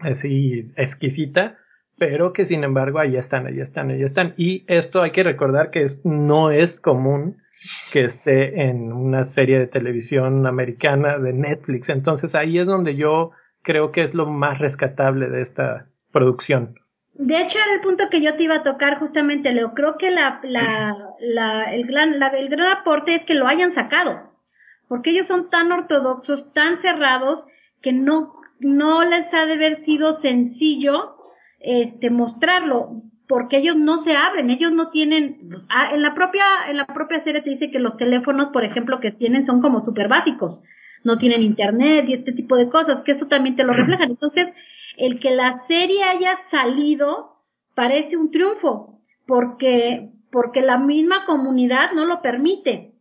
[0.00, 1.58] así exquisita,
[1.98, 4.34] pero que sin embargo ahí están, ahí están, ahí están.
[4.36, 7.42] Y esto hay que recordar que es, no es común
[7.92, 11.90] que esté en una serie de televisión americana de Netflix.
[11.90, 16.79] Entonces ahí es donde yo creo que es lo más rescatable de esta producción.
[17.22, 19.74] De hecho, era el punto que yo te iba a tocar justamente, Leo.
[19.74, 24.32] Creo que la, la, el, gran, el gran aporte es que lo hayan sacado,
[24.88, 27.44] porque ellos son tan ortodoxos, tan cerrados,
[27.82, 31.16] que no, no les ha de haber sido sencillo
[31.58, 36.78] este, mostrarlo, porque ellos no se abren, ellos no tienen, ah, en la propia, en
[36.78, 40.08] la propia serie te dice que los teléfonos, por ejemplo, que tienen son como súper
[40.08, 40.62] básicos,
[41.04, 44.08] no tienen internet y este tipo de cosas, que eso también te lo reflejan.
[44.08, 44.48] Entonces,
[45.00, 47.42] el que la serie haya salido
[47.74, 52.94] parece un triunfo, porque, porque la misma comunidad no lo permite.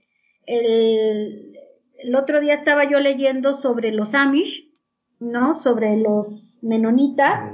[0.45, 1.57] El,
[1.97, 4.71] el otro día estaba yo leyendo sobre los Amish,
[5.19, 5.55] ¿no?
[5.55, 6.27] Sobre los
[6.61, 7.51] menonitas,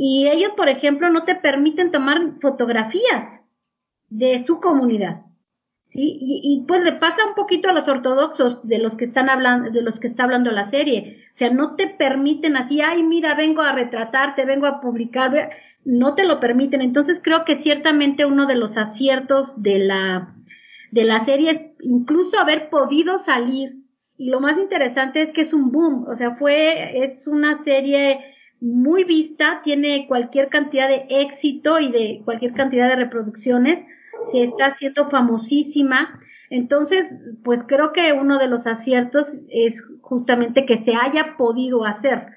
[0.00, 3.42] y ellos, por ejemplo, no te permiten tomar fotografías
[4.08, 5.24] de su comunidad.
[5.88, 6.18] ¿Sí?
[6.20, 9.80] Y, pues le pasa un poquito a los ortodoxos de los que están hablando, de
[9.80, 11.24] los que está hablando la serie.
[11.32, 15.50] O sea, no te permiten así, ay, mira, vengo a retratarte, vengo a publicar,
[15.86, 16.82] no te lo permiten.
[16.82, 20.36] Entonces creo que ciertamente uno de los aciertos de la,
[20.90, 23.78] de la serie es incluso haber podido salir.
[24.18, 28.20] Y lo más interesante es que es un boom, o sea, fue, es una serie
[28.60, 33.86] muy vista, tiene cualquier cantidad de éxito y de cualquier cantidad de reproducciones,
[34.30, 36.20] se está haciendo famosísima.
[36.50, 37.12] Entonces,
[37.44, 42.28] pues creo que uno de los aciertos es justamente que se haya podido hacer.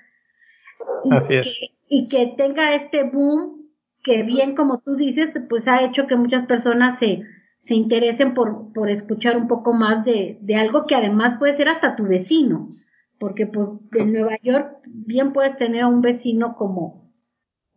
[1.05, 1.57] Y Así es.
[1.59, 3.69] Que, y que tenga este boom
[4.03, 7.21] que bien como tú dices, pues ha hecho que muchas personas se,
[7.57, 11.69] se interesen por, por escuchar un poco más de, de algo que además puede ser
[11.69, 12.67] hasta tu vecino
[13.21, 17.13] porque pues en Nueva York bien puedes tener a un vecino como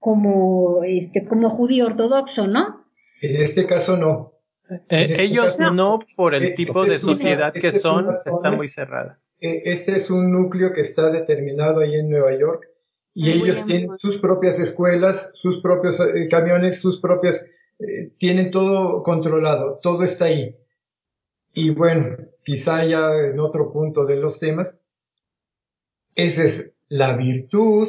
[0.01, 2.84] como este como judío ortodoxo, ¿no?
[3.21, 4.33] En este caso no.
[4.71, 8.69] Eh, este ellos no por el tipo este de sociedad que este son, está muy
[8.69, 9.21] cerrada.
[9.41, 12.69] Eh, este es un núcleo que está determinado ahí en Nueva York
[13.13, 17.49] y ellos tienen sus propias escuelas, sus propios eh, camiones, sus propias,
[18.19, 20.57] tienen todo controlado, todo está ahí.
[21.53, 24.81] Y bueno, quizá ya en otro punto de los temas,
[26.15, 27.89] esa es la virtud,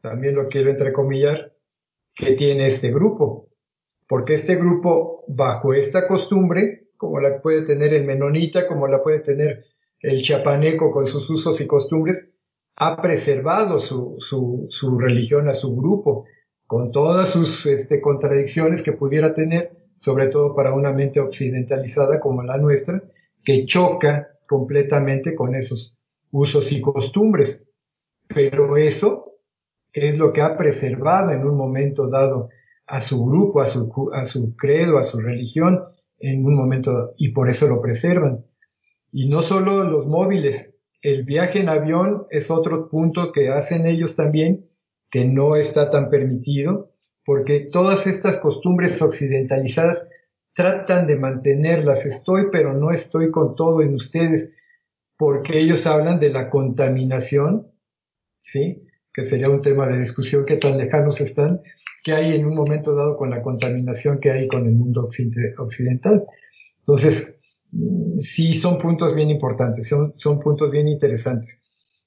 [0.00, 1.54] también lo quiero entrecomillar,
[2.14, 3.48] que tiene este grupo.
[4.08, 9.20] Porque este grupo, bajo esta costumbre, como la puede tener el menonita, como la puede
[9.20, 9.64] tener
[10.00, 12.30] el chapaneco con sus usos y costumbres,
[12.76, 16.26] ha preservado su, su, su religión a su grupo,
[16.66, 22.42] con todas sus este, contradicciones que pudiera tener, sobre todo para una mente occidentalizada como
[22.42, 23.00] la nuestra,
[23.44, 25.98] que choca completamente con esos
[26.30, 27.66] usos y costumbres.
[28.26, 29.36] Pero eso
[29.92, 32.48] es lo que ha preservado en un momento dado
[32.86, 35.84] a su grupo, a su, a su credo, a su religión,
[36.18, 38.44] en un momento y por eso lo preservan.
[39.12, 44.16] Y no solo los móviles, el viaje en avión es otro punto que hacen ellos
[44.16, 44.70] también,
[45.10, 46.92] que no está tan permitido,
[47.24, 50.08] porque todas estas costumbres occidentalizadas
[50.54, 52.06] tratan de mantenerlas.
[52.06, 54.54] Estoy, pero no estoy con todo en ustedes
[55.16, 57.70] porque ellos hablan de la contaminación,
[58.40, 58.86] ¿sí?
[59.12, 61.62] que sería un tema de discusión, qué tan lejanos están,
[62.04, 65.08] que hay en un momento dado con la contaminación que hay con el mundo
[65.58, 66.24] occidental.
[66.78, 67.40] Entonces,
[67.72, 71.62] mm, sí son puntos bien importantes, son, son puntos bien interesantes.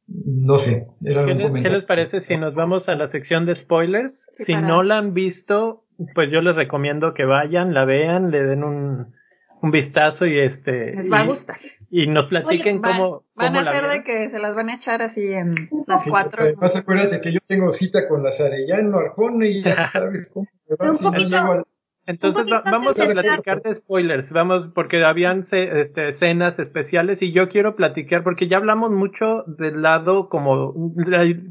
[0.08, 3.56] No sé, era ¿Qué, un ¿Qué les parece si nos vamos a la sección de
[3.56, 4.30] spoilers?
[4.38, 5.84] si no la han visto,
[6.16, 9.16] pues yo les recomiendo que vayan, la vean, le den un,
[9.62, 11.58] un vistazo y este les va a gustar.
[11.90, 15.34] y nos platiquen cómo van a ser de que se las van a echar así
[15.34, 16.44] en las cuatro.
[16.44, 20.48] además acuérdate que yo tengo cita con la Sarellano Arjona y ya sabes cómo
[20.80, 21.64] va si no
[22.08, 27.76] entonces vamos a platicar de spoilers, vamos, porque habían este, escenas especiales y yo quiero
[27.76, 30.74] platicar, porque ya hablamos mucho del lado, como,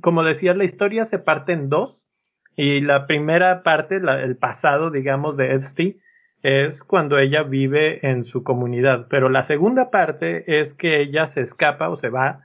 [0.00, 2.08] como decía, la historia se parte en dos
[2.56, 5.98] y la primera parte, el pasado, digamos, de este
[6.46, 11.40] es cuando ella vive en su comunidad, pero la segunda parte es que ella se
[11.40, 12.44] escapa o se va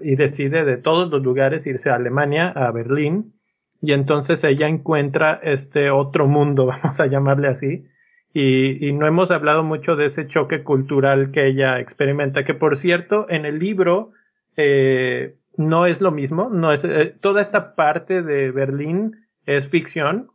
[0.00, 3.38] y decide de todos los lugares irse a Alemania, a Berlín,
[3.80, 7.86] y entonces ella encuentra este otro mundo, vamos a llamarle así,
[8.32, 13.26] y, no hemos hablado mucho de ese choque cultural que ella experimenta, que por cierto,
[13.30, 14.10] en el libro
[14.56, 20.32] eh, no es lo mismo, no es, eh, toda esta parte de Berlín es ficción,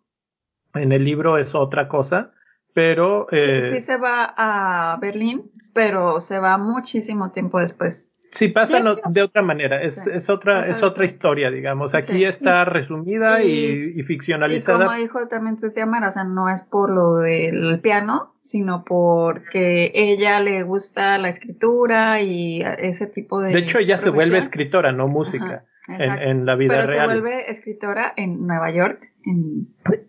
[0.76, 2.32] en el libro es otra cosa,
[2.74, 3.28] pero...
[3.32, 8.10] Eh, sí, se va a Berlín, pero se va muchísimo tiempo después.
[8.32, 11.96] Sí, pasa de, otra manera, es, es otra, es otra historia, digamos.
[11.96, 14.84] Aquí está resumida y, ficcionalizada.
[14.84, 19.92] Y como dijo también Tetiamara, o sea, no es por lo del piano, sino porque
[19.96, 23.52] ella le gusta la escritura y ese tipo de.
[23.52, 26.88] De hecho, ella se vuelve escritora, no música, en, la vida real.
[26.88, 29.09] Pero se vuelve escritora en Nueva York.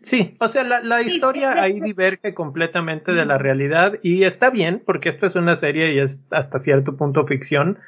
[0.02, 4.82] Sí, o sea, la, la historia ahí diverge completamente de la realidad y está bien,
[4.84, 7.78] porque esto es una serie y es hasta cierto punto ficción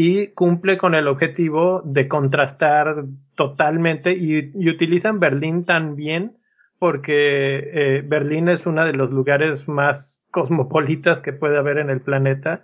[0.00, 3.04] y cumple con el objetivo de contrastar
[3.34, 6.38] totalmente y, utilizan Berlín también
[6.78, 12.00] porque eh, Berlín es uno de los lugares más cosmopolitas que puede haber en el
[12.00, 12.62] planeta,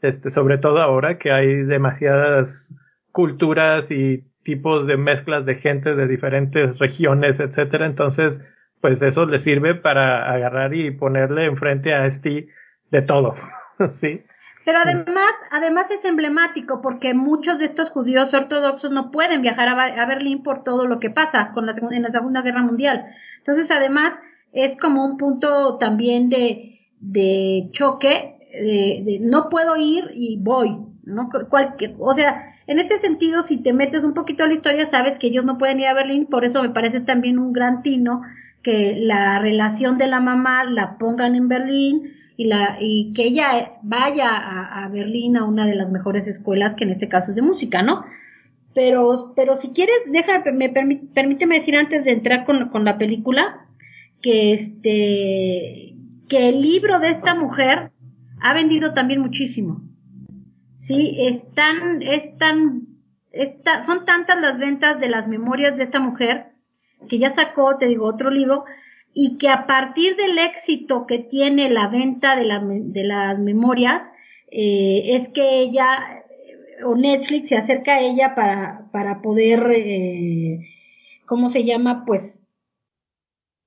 [0.00, 2.72] este, sobre todo ahora que hay demasiadas
[3.10, 7.84] culturas y tipos de mezclas de gente de diferentes regiones, etcétera.
[7.84, 12.46] Entonces, pues eso le sirve para agarrar y ponerle enfrente a este
[12.92, 13.34] de todo,
[13.88, 14.20] ¿sí?
[14.64, 20.06] Pero además, además es emblemático porque muchos de estos judíos ortodoxos no pueden viajar a,
[20.06, 23.06] Berlín por todo lo que pasa con la, en la Segunda Guerra Mundial.
[23.38, 24.14] Entonces, además,
[24.52, 31.28] es como un punto también de, de choque, de, no puedo ir y voy, ¿no?
[31.48, 35.18] Cualquier, o sea, en este sentido, si te metes un poquito a la historia, sabes
[35.18, 38.22] que ellos no pueden ir a Berlín, por eso me parece también un gran tino
[38.62, 43.78] que la relación de la mamá la pongan en Berlín y, la, y que ella
[43.82, 47.42] vaya a, Berlín a una de las mejores escuelas, que en este caso es de
[47.42, 48.04] música, ¿no?
[48.74, 53.66] Pero, pero si quieres, déjame, me permíteme decir antes de entrar con, con la película,
[54.20, 55.94] que este,
[56.28, 57.92] que el libro de esta mujer
[58.40, 59.85] ha vendido también muchísimo.
[60.86, 62.86] Sí, están, están,
[63.32, 66.52] está, son tantas las ventas de las memorias de esta mujer
[67.08, 68.64] que ya sacó, te digo, otro libro
[69.12, 72.44] y que a partir del éxito que tiene la venta de,
[72.84, 74.12] de las memorias,
[74.52, 76.22] eh, es que ella
[76.84, 80.60] o Netflix se acerca a ella para, para poder, eh,
[81.26, 82.04] ¿cómo se llama?
[82.04, 82.42] Pues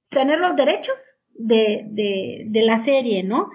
[0.08, 0.96] tener los derechos
[1.34, 3.50] de, de, de la serie, ¿no?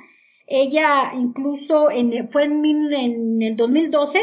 [0.47, 4.21] Ella incluso en, fue en, en el 2012,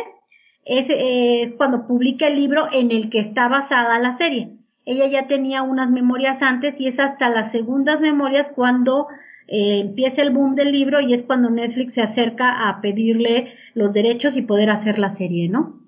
[0.66, 5.28] es, es cuando publica el libro en el que está basada la serie ella ya
[5.28, 9.08] tenía unas memorias antes y es hasta las segundas memorias cuando
[9.48, 13.94] eh, empieza el boom del libro y es cuando Netflix se acerca a pedirle los
[13.94, 15.82] derechos y poder hacer la serie, ¿no?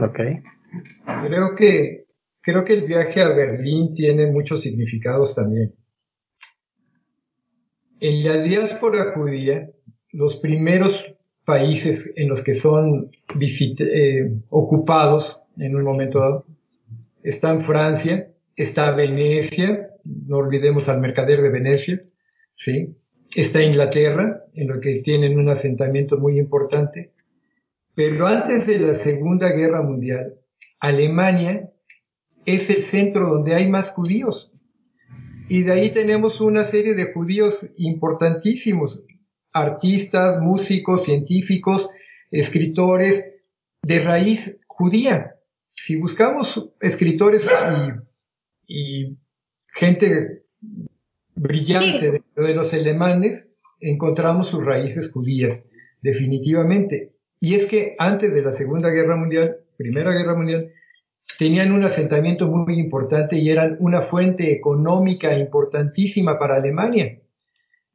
[0.00, 0.20] Ok.
[1.22, 2.06] Creo que,
[2.40, 5.74] creo que el viaje a Berlín tiene muchos significados también.
[8.00, 9.70] En la diáspora judía,
[10.12, 16.46] los primeros países en los que son eh, ocupados en un momento dado
[17.22, 22.00] está en Francia, está Venecia, no olvidemos al mercader de Venecia,
[22.56, 22.94] ¿sí?
[23.34, 27.12] está Inglaterra, en lo que tienen un asentamiento muy importante,
[27.94, 30.38] pero antes de la Segunda Guerra Mundial,
[30.80, 31.70] Alemania
[32.44, 34.52] es el centro donde hay más judíos.
[35.48, 39.04] Y de ahí tenemos una serie de judíos importantísimos,
[39.52, 41.90] artistas, músicos, científicos,
[42.30, 43.32] escritores
[43.82, 45.36] de raíz judía
[45.76, 47.48] si buscamos escritores
[48.66, 49.16] y,
[49.72, 50.42] gente
[51.34, 55.70] brillante de, los alemanes, encontramos sus raíces judías,
[56.00, 57.12] definitivamente.
[57.40, 60.72] Y es que antes de la Segunda Guerra Mundial, Primera Guerra Mundial,
[61.38, 67.20] tenían un asentamiento muy importante y eran una fuente económica importantísima para Alemania.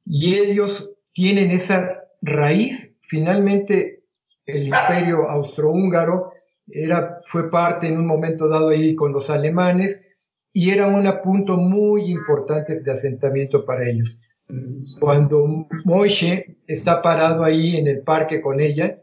[0.05, 2.97] Y ellos tienen esa raíz.
[3.01, 4.03] Finalmente,
[4.45, 6.32] el imperio austrohúngaro
[6.67, 10.07] era, fue parte en un momento dado ahí con los alemanes
[10.53, 14.21] y era un punto muy importante de asentamiento para ellos.
[14.99, 19.01] Cuando Moshe está parado ahí en el parque con ella,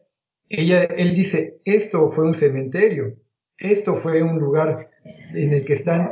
[0.48, 3.16] ella, él dice, esto fue un cementerio,
[3.58, 4.90] esto fue un lugar
[5.34, 6.10] en el que están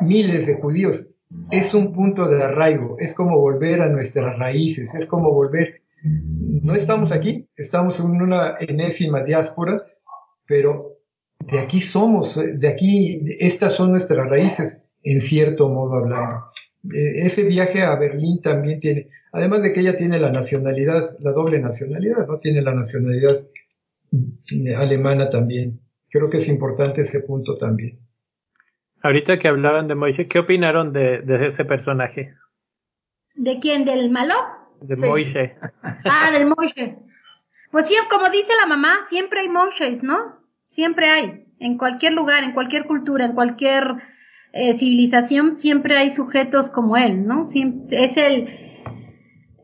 [0.00, 1.12] miles de judíos.
[1.50, 5.82] Es un punto de arraigo, es como volver a nuestras raíces, es como volver.
[6.02, 9.82] No estamos aquí, estamos en una enésima diáspora,
[10.46, 10.98] pero
[11.40, 16.46] de aquí somos, de aquí, estas son nuestras raíces, en cierto modo hablando.
[16.92, 21.32] E, ese viaje a Berlín también tiene, además de que ella tiene la nacionalidad, la
[21.32, 22.38] doble nacionalidad, ¿no?
[22.38, 23.36] Tiene la nacionalidad
[24.76, 25.80] alemana también.
[26.10, 27.98] Creo que es importante ese punto también.
[29.02, 32.34] Ahorita que hablaban de Moishe, ¿qué opinaron de, ese personaje?
[33.34, 33.84] ¿De quién?
[33.84, 34.34] ¿Del malo?
[34.80, 35.56] De Moishe.
[36.04, 36.98] Ah, del Moishe.
[37.70, 40.40] Pues sí, como dice la mamá, siempre hay Moishes, ¿no?
[40.62, 41.46] Siempre hay.
[41.58, 43.96] En cualquier lugar, en cualquier cultura, en cualquier
[44.52, 47.44] eh, civilización, siempre hay sujetos como él, ¿no?
[47.44, 48.48] es el,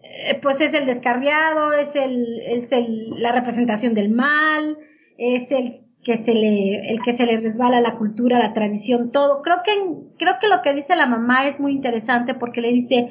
[0.03, 4.79] eh, pues es el descarriado, es, el, es el, la representación del mal,
[5.17, 9.43] es el que se le, el que se le resbala la cultura, la tradición, todo.
[9.43, 9.73] Creo que,
[10.19, 13.09] creo que lo que dice la mamá es muy interesante porque le dice,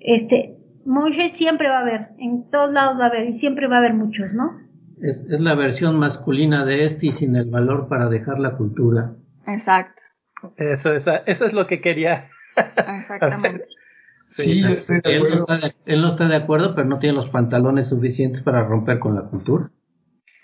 [0.00, 3.76] este, Moisés siempre va a haber, en todos lados va a haber y siempre va
[3.76, 4.58] a haber muchos, ¿no?
[5.00, 9.14] Es, es la versión masculina de este y sin el valor para dejar la cultura.
[9.46, 10.02] Exacto.
[10.56, 12.24] Eso, eso es lo que quería.
[12.96, 13.66] Exactamente.
[14.24, 17.16] Sí, estoy de él, no está de, él no está de acuerdo, pero no tiene
[17.16, 19.70] los pantalones suficientes para romper con la cultura.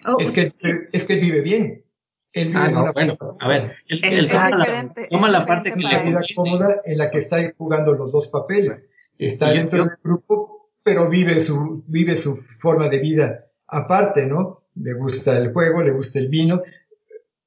[0.07, 0.51] Oh, Es que,
[0.93, 1.85] es que él vive bien.
[2.33, 5.33] Él vive Ah, no, bueno, a ver, él, él Es toma la, diferente, toma es
[5.33, 8.89] la parte que le vida cómoda en la que está jugando los dos papeles.
[9.19, 14.27] Está Y dentro yo- del grupo, pero vive su, vive su forma de vida aparte,
[14.27, 14.65] ¿no?
[14.75, 16.61] Le gusta el juego, le gusta el vino.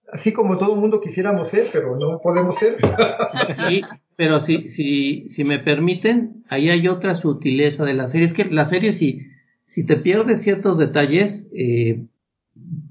[0.09, 2.75] Así como todo el mundo quisiéramos ser, pero no podemos ser.
[3.67, 3.81] Sí,
[4.15, 8.25] pero si, si, si me permiten, ahí hay otra sutileza de la serie.
[8.25, 9.27] Es que la serie, si,
[9.65, 12.05] si te pierdes ciertos detalles, eh,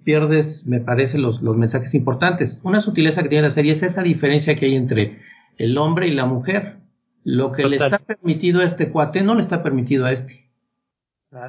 [0.05, 2.61] pierdes, me parece, los, los mensajes importantes.
[2.63, 5.19] Una sutileza que tiene la serie es esa diferencia que hay entre
[5.59, 6.79] el hombre y la mujer.
[7.25, 10.49] Lo que le está permitido a este cuate no le está permitido a este.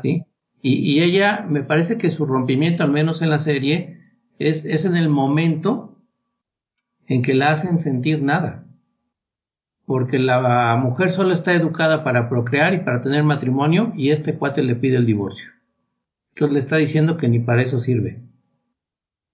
[0.01, 0.23] ¿sí?
[0.61, 4.01] Y, y ella, me parece que su rompimiento, al menos en la serie,
[4.39, 5.97] es, es en el momento
[7.07, 8.65] en que la hacen sentir nada.
[9.85, 14.63] Porque la mujer solo está educada para procrear y para tener matrimonio y este cuate
[14.63, 15.51] le pide el divorcio.
[16.37, 18.21] Entonces le está diciendo que ni para eso sirve.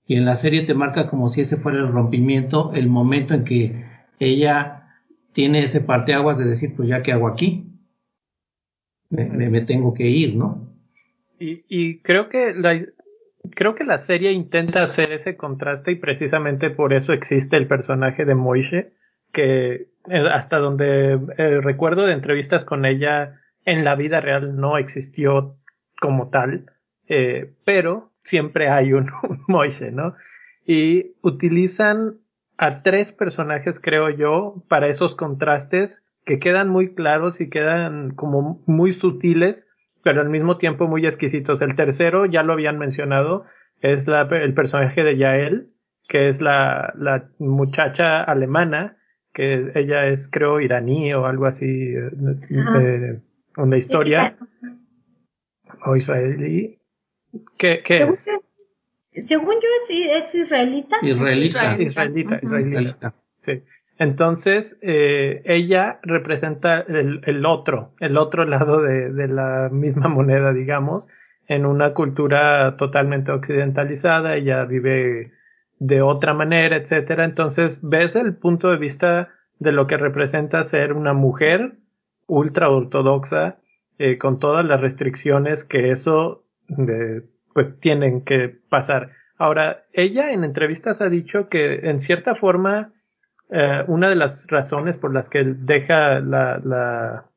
[0.07, 3.43] Y en la serie te marca como si ese fuera el rompimiento, el momento en
[3.43, 3.85] que
[4.19, 5.01] ella
[5.33, 7.77] tiene ese parteaguas de decir, pues ya que hago aquí,
[9.09, 10.73] me, tengo que ir, ¿no?
[11.39, 12.79] Y, y creo que la
[13.51, 18.23] creo que la serie intenta hacer ese contraste y precisamente por eso existe el personaje
[18.23, 18.93] de Moishe,
[19.33, 24.77] que eh, hasta donde eh, recuerdo de entrevistas con ella en la vida real no
[24.77, 25.57] existió
[25.99, 26.71] como tal,
[27.07, 30.15] eh, pero siempre hay un, un Moishe, ¿no?
[30.65, 32.19] Y utilizan
[32.57, 38.61] a tres personajes, creo yo, para esos contrastes que quedan muy claros y quedan como
[38.65, 39.67] muy sutiles
[40.03, 41.61] pero al mismo tiempo muy exquisitos.
[41.61, 43.45] El tercero, ya lo habían mencionado,
[43.79, 45.71] es la, el personaje de Yael,
[46.09, 48.97] que es la, la muchacha alemana,
[49.31, 52.11] que es- ella es, creo, iraní o algo así, eh,
[52.75, 53.21] eh,
[53.55, 54.35] una historia,
[55.85, 56.79] o israelí.
[57.57, 58.25] ¿Qué, qué según, es?
[58.25, 60.97] yo- según yo es, es israelita.
[61.01, 61.77] Israelita.
[61.81, 62.39] Israelita, israelita.
[62.43, 63.13] Israelita.
[63.41, 63.61] Sí.
[63.99, 70.51] Entonces, eh, ella representa el, el otro, el otro lado de, de la misma moneda,
[70.51, 71.07] digamos,
[71.47, 74.35] en una cultura totalmente occidentalizada.
[74.35, 75.31] Ella vive
[75.79, 77.23] de otra manera, etcétera.
[77.23, 79.29] Entonces, ves el punto de vista
[79.59, 81.77] de lo que representa ser una mujer
[82.25, 83.57] ultra ortodoxa,
[83.99, 86.42] eh, con todas las restricciones que eso,
[87.53, 89.11] pues, tienen que pasar.
[89.37, 92.93] Ahora, ella en entrevistas ha dicho que en cierta forma
[93.49, 97.29] eh, una de las razones por las que deja la,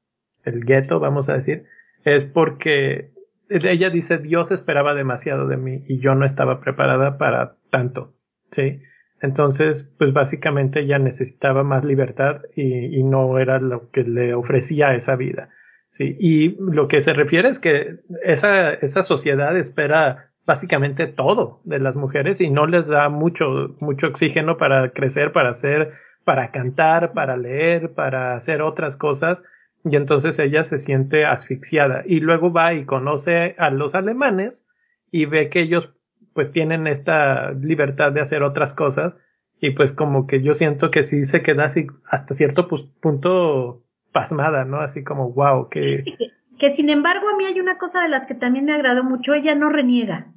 [0.44, 1.64] el gueto, vamos a decir,
[2.04, 3.12] es porque
[3.48, 8.14] ella dice Dios esperaba demasiado de mí y yo no estaba preparada para tanto,
[8.50, 8.80] ¿sí?
[9.20, 15.16] Entonces, pues básicamente ella necesitaba más libertad y no era lo que le ofrecía esa
[15.16, 15.50] vida,
[15.96, 16.16] ¿sí?
[16.20, 21.96] Y lo que se refiere es que esa, esa sociedad espera básicamente todo de las
[21.96, 25.90] mujeres y no les da mucho, mucho oxígeno para crecer, para hacer,
[26.24, 29.42] para cantar, para leer, para hacer otras cosas.
[29.84, 34.66] Y entonces ella se siente asfixiada y luego va y conoce a los alemanes
[35.10, 35.94] y ve que ellos
[36.34, 39.16] pues tienen esta libertad de hacer otras cosas
[39.58, 43.85] y pues como que yo siento que sí se queda así hasta cierto punto
[44.20, 44.80] pasmada, ¿no?
[44.80, 48.26] Así como wow, que que, que sin embargo a mí hay una cosa de las
[48.26, 50.32] que también me agradó mucho, ella no reniega.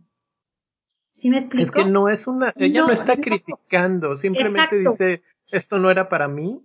[1.11, 1.63] ¿Sí me explico?
[1.63, 3.21] Es que no es una, ella no, No, está no.
[3.21, 4.89] criticando, simplemente Exacto.
[4.91, 6.63] dice, esto no era para mí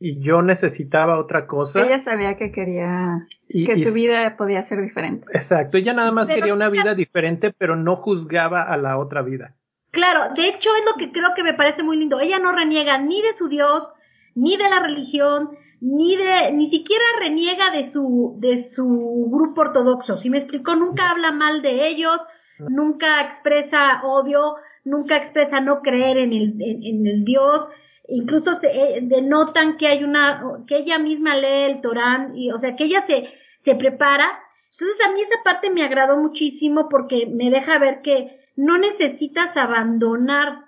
[0.00, 1.80] y yo necesitaba otra cosa.
[1.86, 5.26] Ella sabía que quería, y, que y- su vida podía ser diferente.
[5.32, 9.22] Exacto, ella nada más Pero- quería una vida diferente, pero no juzgaba a la otra
[9.22, 9.54] vida.
[9.92, 12.18] Claro, de hecho es lo que creo que me parece muy lindo.
[12.18, 13.88] Ella no reniega ni de su Dios,
[14.34, 15.50] ni de la religión,
[15.84, 20.16] ni de, ni siquiera reniega de su, de su grupo ortodoxo.
[20.16, 20.74] ¿Sí me explicó?
[20.74, 22.18] Nunca habla mal de ellos,
[22.58, 27.68] nunca expresa odio, nunca expresa no creer en el, en, en el Dios.
[28.08, 32.58] Incluso se eh, denotan que hay una, que ella misma lee el Torán, y, o
[32.58, 33.28] sea, que ella se,
[33.62, 34.40] se prepara.
[34.70, 39.54] Entonces a mí esa parte me agradó muchísimo porque me deja ver que no necesitas
[39.58, 40.64] abandonar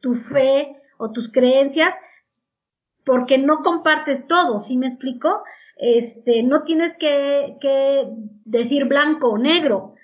[0.00, 1.94] tu fe o tus creencias
[3.08, 5.42] porque no compartes todo, ¿sí me explico?
[5.78, 7.56] Este, no tienes que,
[8.44, 9.94] decir blanco o negro.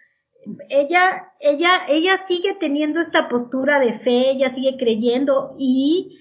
[0.70, 6.18] ella, ella, ella sigue teniendo esta postura de fe, ella sigue creyendo y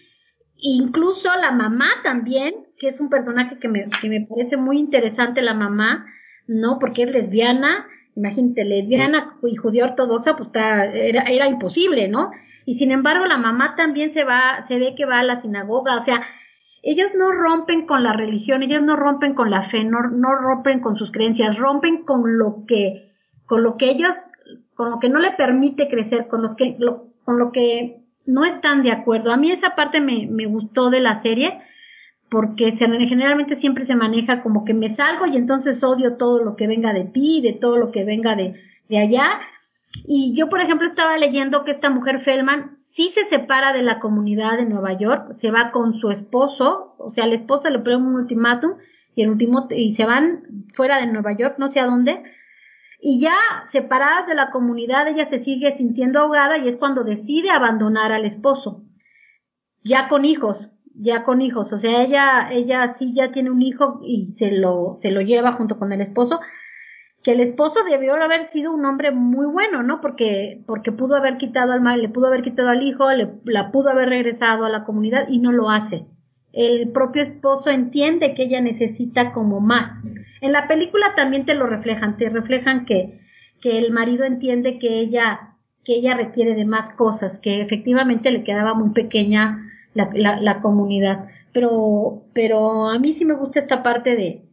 [0.58, 5.42] incluso la mamá también, que es un personaje que me, que me parece muy interesante
[5.42, 6.06] la mamá,
[6.48, 6.80] ¿no?
[6.80, 12.32] Porque es lesbiana, imagínate, lesbiana y judía ortodoxa, pues era, era imposible, ¿no?
[12.66, 15.98] Y sin embargo la mamá también se va, se ve que va a la sinagoga,
[15.98, 16.24] o sea,
[16.84, 20.82] ellos no rompen con la religión, ellos no rompen con la fe, no, no rompen
[20.82, 23.10] con sus creencias, rompen con lo que,
[23.46, 24.12] con lo que ellos,
[24.76, 26.78] con lo que no le permite crecer, con los que,
[27.24, 29.32] con lo que no están de acuerdo.
[29.32, 31.60] A mí esa parte me, me gustó de la serie,
[32.30, 36.68] porque generalmente siempre se maneja como que me salgo y entonces odio todo lo que
[36.68, 38.56] venga de ti, de todo lo que venga de,
[38.90, 39.40] de allá.
[40.06, 44.00] Y yo, por ejemplo, estaba leyendo que esta mujer Feldman sí se separa de la
[44.00, 47.96] comunidad de Nueva York, se va con su esposo, o sea, la esposa le pone
[47.96, 48.74] un ultimátum
[49.16, 52.22] y el último y se van fuera de Nueva York, no sé a dónde,
[53.02, 53.34] y ya
[53.66, 58.26] separadas de la comunidad, ella se sigue sintiendo ahogada y es cuando decide abandonar al
[58.26, 58.84] esposo.
[59.84, 61.74] Ya con hijos, ya con hijos.
[61.74, 65.54] O sea, ella, ella sí ya tiene un hijo y se lo, se lo lleva
[65.54, 66.40] junto con el esposo.
[67.24, 70.02] Que el esposo debió haber sido un hombre muy bueno, ¿no?
[70.02, 73.72] Porque, porque pudo haber quitado al mal, le pudo haber quitado al hijo, le, la
[73.72, 76.06] pudo haber regresado a la comunidad y no lo hace
[76.54, 79.92] el propio esposo entiende que ella necesita como más.
[80.40, 83.20] En la película también te lo reflejan, te reflejan que,
[83.60, 88.44] que el marido entiende que ella, que ella requiere de más cosas, que efectivamente le
[88.44, 91.28] quedaba muy pequeña la, la, la comunidad.
[91.52, 94.44] Pero, pero a mí sí me gusta esta parte de,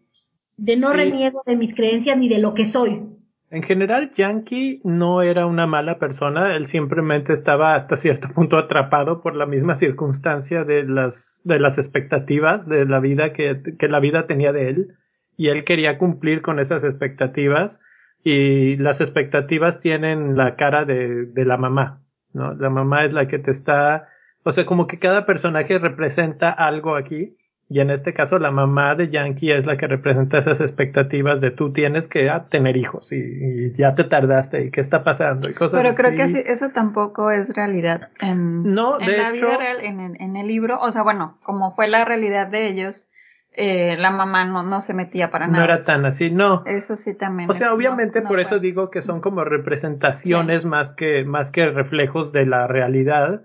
[0.60, 3.02] de no reniego de mis creencias ni de lo que soy.
[3.50, 9.20] En general, Yankee no era una mala persona, él simplemente estaba hasta cierto punto atrapado
[9.20, 13.98] por la misma circunstancia de las, de las expectativas de la vida que, que la
[13.98, 14.96] vida tenía de él,
[15.36, 17.80] y él quería cumplir con esas expectativas,
[18.22, 22.54] y las expectativas tienen la cara de, de la mamá, ¿no?
[22.54, 24.08] La mamá es la que te está,
[24.44, 27.36] o sea, como que cada personaje representa algo aquí,
[27.72, 31.52] y en este caso la mamá de Yankee es la que representa esas expectativas de
[31.52, 35.54] tú tienes que ah, tener hijos y, ya te tardaste y qué está pasando y
[35.54, 40.36] cosas Pero creo que eso tampoco es realidad en, no, en la vida real, en,
[40.36, 40.80] el libro.
[40.80, 43.08] O sea, bueno, como fue la realidad de ellos,
[43.52, 45.58] eh, la mamá no, no se metía para nada.
[45.58, 46.64] No era tan así, no.
[46.66, 47.48] Eso sí también.
[47.48, 52.32] O sea, obviamente por eso digo que son como representaciones más que más que reflejos
[52.32, 53.44] de la realidad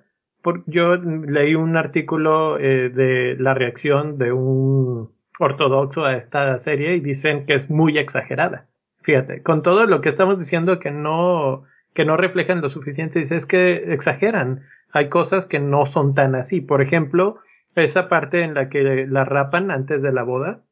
[0.66, 7.00] yo leí un artículo eh, de la reacción de un ortodoxo a esta serie y
[7.00, 8.68] dicen que es muy exagerada.
[9.02, 13.36] Fíjate, con todo lo que estamos diciendo que no, que no reflejan lo suficiente, dice
[13.36, 14.64] es que exageran.
[14.92, 16.62] Hay cosas que no son tan así.
[16.62, 17.40] Por ejemplo,
[17.76, 20.64] esa parte en la que la rapan antes de la boda,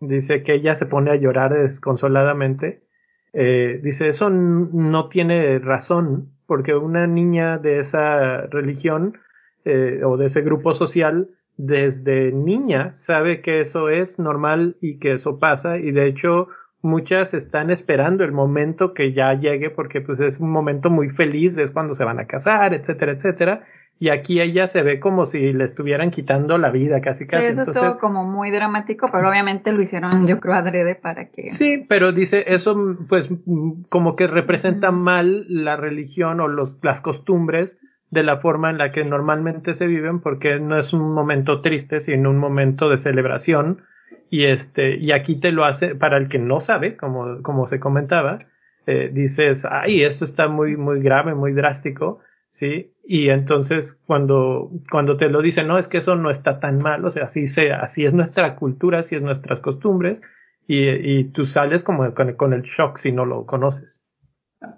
[0.00, 2.82] dice que ella se pone a llorar desconsoladamente.
[3.32, 9.18] Eh, dice, eso no tiene razón porque una niña de esa religión
[9.66, 11.28] eh, o de ese grupo social
[11.58, 16.48] desde niña sabe que eso es normal y que eso pasa y de hecho
[16.80, 21.58] muchas están esperando el momento que ya llegue porque pues es un momento muy feliz,
[21.58, 23.64] es cuando se van a casar, etcétera, etcétera.
[24.00, 27.54] Y aquí ella se ve como si le estuvieran quitando la vida casi casi.
[27.54, 31.50] Sí, eso es como muy dramático, pero obviamente lo hicieron yo creo adrede para que...
[31.50, 33.28] Sí, pero dice eso pues
[33.88, 37.78] como que representa mal la religión o los, las costumbres
[38.10, 41.98] de la forma en la que normalmente se viven porque no es un momento triste
[41.98, 43.82] sino un momento de celebración.
[44.30, 47.80] Y este y aquí te lo hace para el que no sabe como como se
[47.80, 48.38] comentaba
[48.86, 55.16] eh, dices ay esto está muy muy grave muy drástico sí y entonces cuando cuando
[55.16, 57.80] te lo dicen no es que eso no está tan mal o sea así sea
[57.80, 60.22] así es nuestra cultura así es nuestras costumbres
[60.66, 64.08] y, y tú sales como con, con el shock si no lo conoces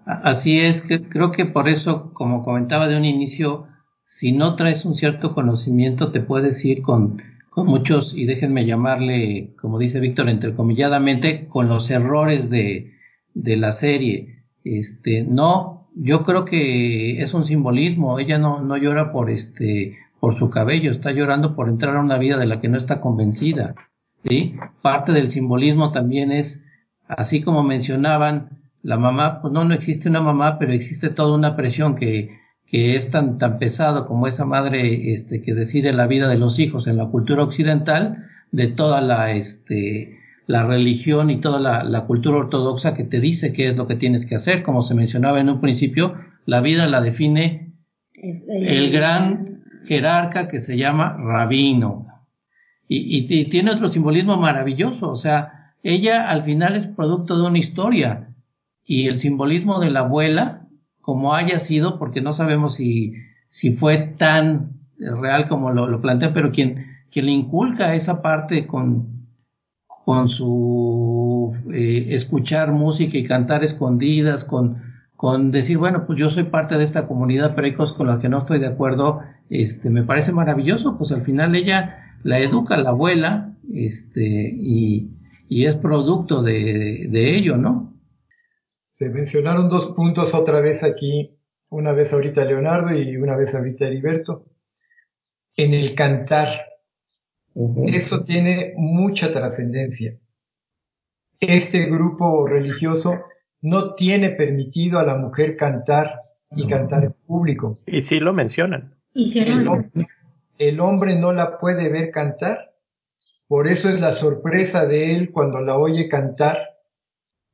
[0.04, 3.66] Así es, que creo que por eso, como comentaba de un inicio,
[4.04, 9.54] si no traes un cierto conocimiento, te puedes ir con, con muchos, y déjenme llamarle,
[9.58, 12.92] como dice Víctor, entrecomilladamente, con los errores de,
[13.32, 14.44] de la serie.
[14.64, 18.18] Este, no, yo creo que es un simbolismo.
[18.18, 22.18] Ella no, no llora por este, por su cabello, está llorando por entrar a una
[22.18, 23.74] vida de la que no está convencida.
[24.24, 24.54] ¿sí?
[24.82, 26.64] Parte del simbolismo también es,
[27.08, 31.56] así como mencionaban, la mamá, pues no, no existe una mamá, pero existe toda una
[31.56, 36.28] presión que, que es tan, tan pesado como esa madre este, que decide la vida
[36.28, 40.19] de los hijos en la cultura occidental, de toda la, este,
[40.50, 43.94] la religión y toda la, la, cultura ortodoxa que te dice qué es lo que
[43.94, 44.64] tienes que hacer.
[44.64, 47.76] Como se mencionaba en un principio, la vida la define
[48.14, 52.08] el gran jerarca que se llama rabino.
[52.88, 57.46] Y, y, y tiene otro simbolismo maravilloso, o sea, ella al final es producto de
[57.46, 58.34] una historia
[58.84, 60.66] y el simbolismo de la abuela,
[61.00, 63.14] como haya sido, porque no sabemos si,
[63.48, 68.66] si fue tan real como lo, lo plantea, pero quien, quien le inculca esa parte
[68.66, 69.19] con,
[70.10, 74.82] con su eh, escuchar música y cantar escondidas, con,
[75.14, 78.38] con decir, bueno, pues yo soy parte de esta comunidad, pero con las que no
[78.38, 83.54] estoy de acuerdo, este, me parece maravilloso, pues al final ella la educa la abuela,
[83.72, 85.12] este, y,
[85.48, 87.96] y es producto de, de, ello, ¿no?
[88.90, 91.38] Se mencionaron dos puntos otra vez aquí,
[91.68, 94.44] una vez ahorita Leonardo y una vez ahorita Heriberto,
[95.54, 96.48] en el cantar.
[97.86, 100.16] Eso tiene mucha trascendencia.
[101.38, 103.20] Este grupo religioso
[103.62, 106.20] no tiene permitido a la mujer cantar
[106.56, 107.78] y cantar en público.
[107.86, 108.94] Y sí lo mencionan.
[109.12, 110.04] Y el, hombre,
[110.58, 112.74] el hombre no la puede ver cantar.
[113.46, 116.78] Por eso es la sorpresa de él cuando la oye cantar.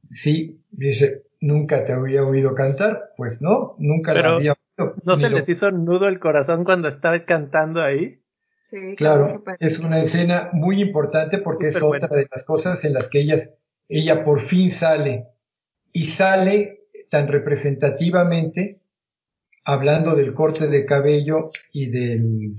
[0.09, 3.13] Sí, dice, nunca te había oído cantar.
[3.17, 4.95] Pues no, nunca la había oído.
[5.05, 8.21] ¿No se les hizo nudo el corazón cuando estaba cantando ahí?
[8.69, 13.09] Sí, claro, es una escena muy importante porque es otra de las cosas en las
[13.09, 13.55] que ellas,
[13.89, 15.29] ella por fin sale
[15.93, 18.81] y sale tan representativamente
[19.65, 22.57] hablando del corte de cabello y del,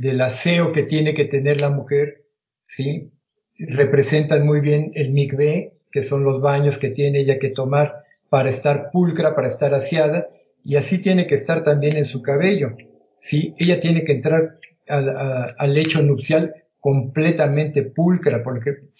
[0.00, 2.24] del aseo que tiene que tener la mujer,
[2.62, 3.12] ¿sí?
[3.58, 8.48] Representan muy bien el mikveh, que son los baños que tiene ella que tomar para
[8.48, 10.28] estar pulcra, para estar aseada,
[10.64, 12.76] y así tiene que estar también en su cabello,
[13.18, 13.54] ¿sí?
[13.58, 14.58] Ella tiene que entrar
[14.88, 18.90] al, al lecho nupcial completamente pulcra, porque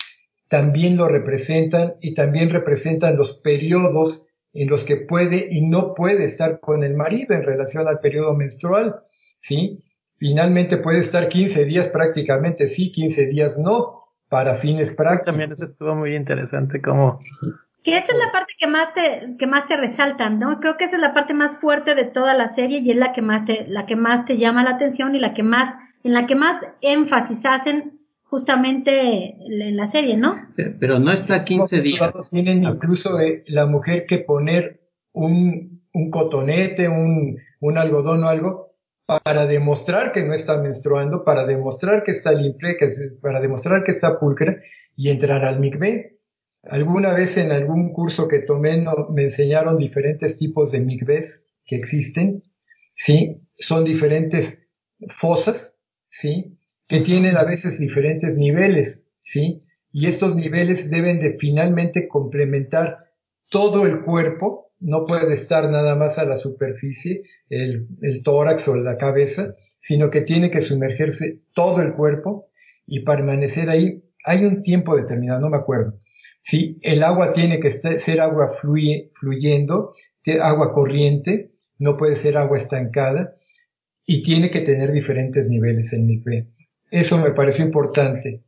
[0.48, 6.24] también lo representan y también representan los periodos en los que puede y no puede
[6.24, 9.00] estar con el marido en relación al periodo menstrual,
[9.40, 9.82] ¿sí?
[10.16, 15.26] Finalmente puede estar 15 días prácticamente sí, 15 días no, para fines prácticos.
[15.26, 17.18] también eso estuvo muy interesante como...
[17.84, 20.58] Que esa es la parte que más te, que más te resaltan, ¿no?
[20.58, 23.12] Creo que esa es la parte más fuerte de toda la serie y es la
[23.12, 26.14] que más te, la que más te llama la atención y la que más, en
[26.14, 30.34] la que más énfasis hacen justamente en la serie, ¿no?
[30.56, 32.30] Pero no está 15 días.
[32.30, 34.80] Tienen incluso la mujer que poner
[35.12, 38.74] un, un cotonete, un, un, algodón o algo
[39.06, 42.88] para demostrar que no está menstruando, para demostrar que está limpia, que
[43.20, 44.56] para demostrar que está pulcra
[44.96, 46.13] y entrar al mikveh.
[46.70, 52.42] Alguna vez en algún curso que tomé me enseñaron diferentes tipos de mikvehs que existen,
[52.94, 53.40] ¿sí?
[53.58, 54.66] Son diferentes
[55.08, 56.58] fosas, ¿sí?
[56.86, 59.64] que tienen a veces diferentes niveles, ¿sí?
[59.92, 63.10] Y estos niveles deben de finalmente complementar
[63.48, 68.76] todo el cuerpo, no puede estar nada más a la superficie, el, el tórax o
[68.76, 72.48] la cabeza, sino que tiene que sumergerse todo el cuerpo
[72.86, 74.02] y permanecer ahí.
[74.26, 75.98] Hay un tiempo determinado, no me acuerdo.
[76.46, 79.94] Sí, el agua tiene que ser agua fluye, fluyendo,
[80.42, 83.32] agua corriente, no puede ser agua estancada
[84.04, 86.48] y tiene que tener diferentes niveles en mi fe.
[86.90, 88.42] Eso me pareció importante.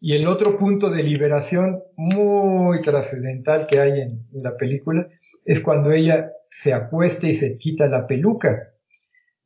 [0.00, 5.06] Y el otro punto de liberación muy trascendental que hay en, la película
[5.44, 8.71] es cuando ella se acuesta y se quita la peluca.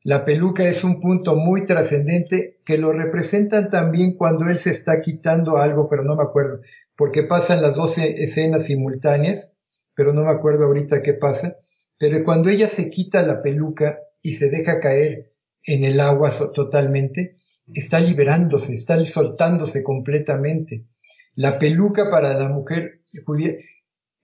[0.07, 5.01] La peluca es un punto muy trascendente que lo representan también cuando él se está
[5.01, 6.61] quitando algo, pero no me acuerdo,
[6.95, 9.57] porque pasan las dos escenas simultáneas,
[9.97, 11.57] pero no me acuerdo ahorita qué pasa.
[11.99, 15.33] Pero cuando ella se quita la peluca y se deja caer
[15.65, 17.35] en el agua totalmente,
[17.75, 20.87] está liberándose, está soltándose completamente.
[21.35, 23.57] La peluca para la mujer judía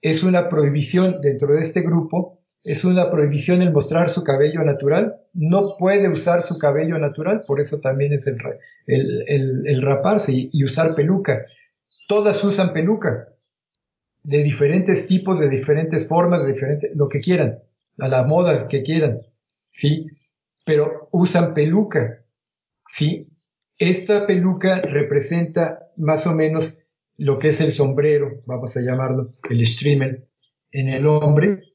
[0.00, 5.16] es una prohibición dentro de este grupo, es una prohibición el mostrar su cabello natural,
[5.32, 10.64] no puede usar su cabello natural, por eso también es el, el, raparse y, y,
[10.64, 11.44] usar peluca.
[12.06, 13.28] Todas usan peluca,
[14.22, 17.58] de diferentes tipos, de diferentes formas, de diferentes, lo que quieran,
[17.98, 19.22] a la moda que quieran,
[19.70, 20.06] ¿sí?
[20.64, 22.24] Pero usan peluca,
[22.86, 23.32] ¿sí?
[23.76, 26.84] Esta peluca representa más o menos
[27.16, 30.28] lo que es el sombrero, vamos a llamarlo, el streamer
[30.70, 31.71] en el hombre,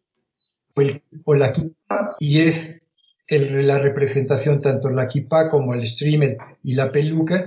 [1.25, 2.81] o, la kippah, y es
[3.29, 7.43] la representación tanto la kippah como el streamer y la peluca,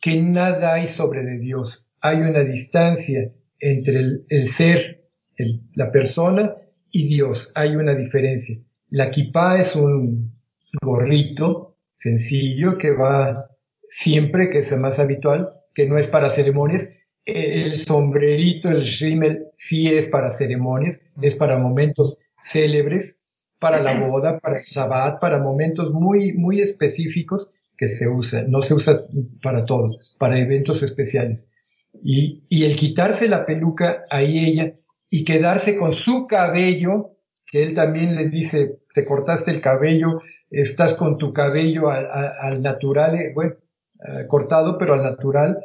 [0.00, 1.86] que nada hay sobre de Dios.
[2.00, 3.98] Hay una distancia entre
[4.28, 5.04] el, ser,
[5.74, 6.56] la persona
[6.90, 7.52] y Dios.
[7.54, 8.58] Hay una diferencia.
[8.88, 10.32] La kippah es un
[10.80, 13.50] gorrito sencillo que va
[13.90, 16.96] siempre, que es más habitual, que no es para ceremonias.
[17.26, 23.22] El sombrerito, el rímel, sí es para ceremonias, es para momentos célebres,
[23.58, 28.44] para la boda, para el Shabbat, para momentos muy, muy específicos que se usa.
[28.48, 29.02] No se usa
[29.42, 31.50] para todo, para eventos especiales.
[32.02, 34.74] Y, y el quitarse la peluca, ahí ella
[35.10, 37.16] y quedarse con su cabello,
[37.46, 40.20] que él también le dice, te cortaste el cabello,
[40.50, 43.56] estás con tu cabello al, natural, eh, bueno,
[43.98, 45.58] eh, cortado, pero al natural,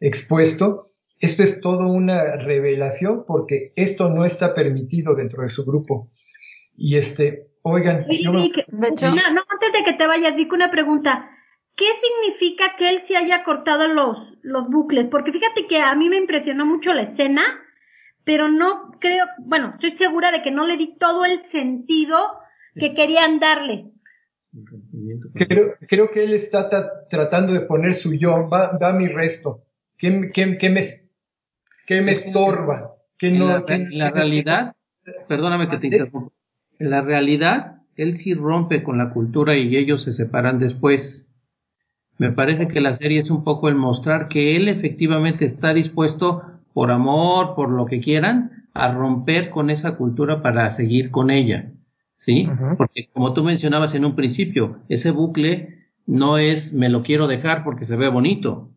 [0.00, 0.84] expuesto.
[1.22, 6.08] Esto es todo una revelación porque esto no está permitido dentro de su grupo.
[6.76, 8.04] Y este, oigan.
[8.24, 11.30] no, no, antes de que te vayas, Vic, una pregunta.
[11.76, 15.06] ¿Qué significa que él se haya cortado los, los bucles?
[15.06, 17.44] Porque fíjate que a mí me impresionó mucho la escena,
[18.24, 22.18] pero no creo, bueno, estoy segura de que no le di todo el sentido
[22.74, 23.92] que querían darle.
[25.34, 26.68] Creo, creo que él está
[27.08, 29.64] tratando de poner su yo, va, va mi resto.
[29.96, 30.82] ¿Qué, qué, qué me,
[31.86, 32.94] qué me estorba?
[33.18, 34.76] ¿Qué no, la, la realidad,
[35.28, 36.32] perdóname que te interrumpa,
[36.78, 41.28] en la realidad, él sí rompe con la cultura y ellos se separan después.
[42.18, 46.42] Me parece que la serie es un poco el mostrar que él efectivamente está dispuesto,
[46.72, 51.70] por amor, por lo que quieran, a romper con esa cultura para seguir con ella.
[52.16, 52.48] ¿Sí?
[52.78, 57.64] Porque como tú mencionabas en un principio, ese bucle no es me lo quiero dejar
[57.64, 58.70] porque se ve bonito.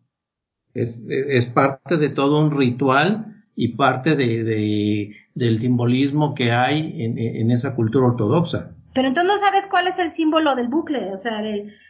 [0.76, 7.18] Es, es parte de todo un ritual y parte de, del simbolismo que hay en,
[7.18, 8.72] en esa cultura ortodoxa.
[8.96, 11.42] Pero entonces no sabes cuál es el símbolo del bucle, o sea,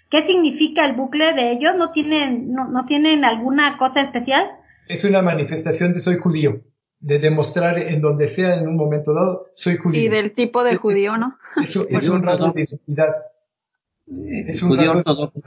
[0.08, 4.44] qué significa el bucle de ellos, no tienen, no, no tienen alguna cosa especial.
[4.88, 6.62] Es una manifestación de soy judío,
[6.98, 10.02] de demostrar en donde sea en un momento dado soy judío.
[10.02, 11.38] Y del tipo de judío, ¿no?
[11.62, 13.14] Es, es, un rasgo de identidad.
[14.48, 15.42] Es un judío ortodoxo.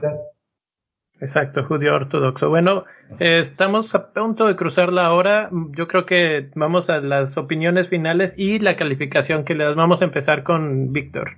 [1.22, 2.49] Exacto, judío ortodoxo.
[2.49, 2.86] Bueno,
[3.20, 5.49] estamos a punto de cruzar la hora.
[5.72, 9.76] Yo creo que vamos a las opiniones finales y la calificación que le das.
[9.76, 11.32] Vamos a empezar con Víctor.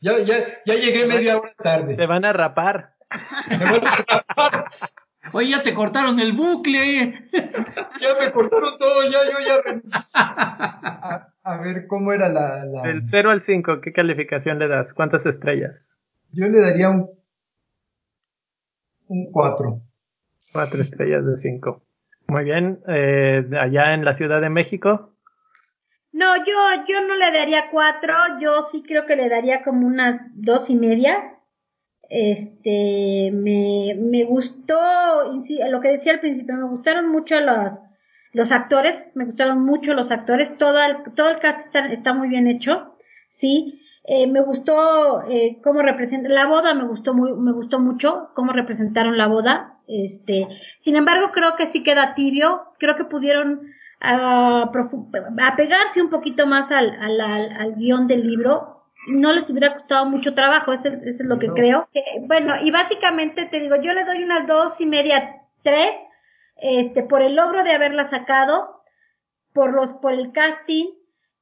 [0.00, 1.96] Ya, ya, ya llegué media hora tarde.
[1.96, 2.94] Te van a rapar.
[5.32, 7.14] Oye, ya te cortaron el bucle.
[7.32, 9.54] ya me cortaron todo, ya, yo ya.
[10.14, 12.82] A, a ver, ¿cómo era la, la.
[12.82, 14.94] Del 0 al 5, ¿qué calificación le das?
[14.94, 15.98] ¿Cuántas estrellas?
[16.32, 17.10] Yo le daría un
[19.08, 19.80] un 4.
[20.52, 21.82] 4 estrellas de 5.
[22.28, 22.80] Muy bien.
[22.88, 25.12] Eh, allá en la Ciudad de México.
[26.12, 26.54] No, yo,
[26.88, 28.14] yo no le daría 4.
[28.40, 31.34] Yo sí creo que le daría como unas dos y media.
[32.08, 34.78] Este, me, me gustó,
[35.68, 37.74] lo que decía al principio, me gustaron mucho los,
[38.32, 42.28] los actores, me gustaron mucho los actores, todo el, todo el cast está, está muy
[42.28, 42.94] bien hecho,
[43.28, 48.30] sí, eh, me gustó eh, cómo representa la boda, me gustó muy, me gustó mucho
[48.34, 49.78] cómo representaron la boda.
[49.88, 50.46] Este,
[50.82, 52.64] sin embargo, creo que sí queda tibio.
[52.78, 53.62] Creo que pudieron
[54.02, 54.70] uh,
[55.42, 58.90] apegarse un poquito más al, al, al, guion del libro.
[59.08, 61.88] No les hubiera costado mucho trabajo, eso, es lo que creo.
[62.26, 65.92] bueno, y básicamente te digo, yo le doy unas dos y media, tres,
[66.56, 68.82] este, por el logro de haberla sacado,
[69.52, 70.86] por los, por el casting,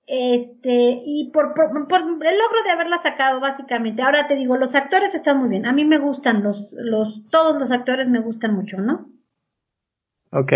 [0.07, 4.03] este, y por, por, el logro de haberla sacado, básicamente.
[4.03, 5.67] Ahora te digo, los actores están muy bien.
[5.67, 9.09] A mí me gustan los, los, todos los actores me gustan mucho, ¿no?
[10.31, 10.53] Ok.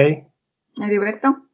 [0.82, 1.44] Heriberto.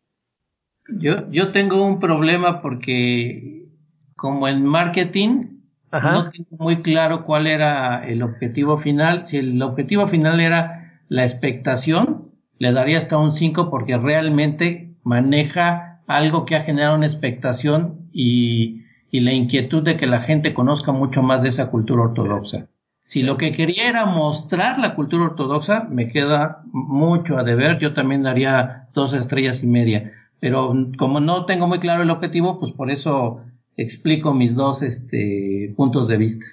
[0.89, 3.69] Yo, yo tengo un problema porque,
[4.17, 5.61] como en marketing,
[5.93, 9.27] no tengo muy claro cuál era el objetivo final.
[9.27, 15.92] Si el objetivo final era la expectación, le daría hasta un 5 porque realmente maneja
[16.07, 18.81] algo que ha generado una expectación y,
[19.13, 22.69] la inquietud de que la gente conozca mucho más de esa cultura ortodoxa.
[23.05, 27.79] Si lo que quería era mostrar la cultura ortodoxa, me queda mucho a deber.
[27.79, 30.13] Yo también daría dos estrellas y media.
[30.41, 33.43] Pero como no tengo muy claro el objetivo, pues por eso
[33.77, 36.47] explico mis dos este, puntos de vista.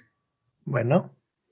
[0.66, 1.12] Bueno.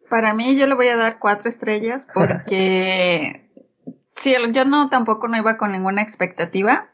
[0.10, 3.50] Para mí yo le voy a dar cuatro estrellas porque
[4.16, 6.90] sí, yo no tampoco no iba con ninguna expectativa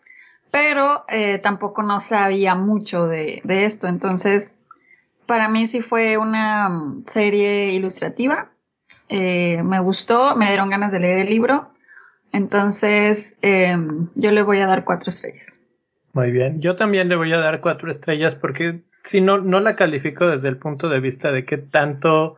[0.53, 3.87] pero eh, tampoco no sabía mucho de, esto.
[3.87, 4.55] Entonces,
[5.25, 8.51] para mí sí fue una mm, serie ilustrativa.
[9.09, 11.71] Eh, me gustó, me dieron ganas de leer el libro.
[12.31, 15.59] Entonces, em, yo le voy a dar cuatro estrellas.
[16.13, 19.75] Muy bien, yo también le voy a dar cuatro estrellas porque si no, no la
[19.75, 22.35] califico desde el punto de vista de qué tanto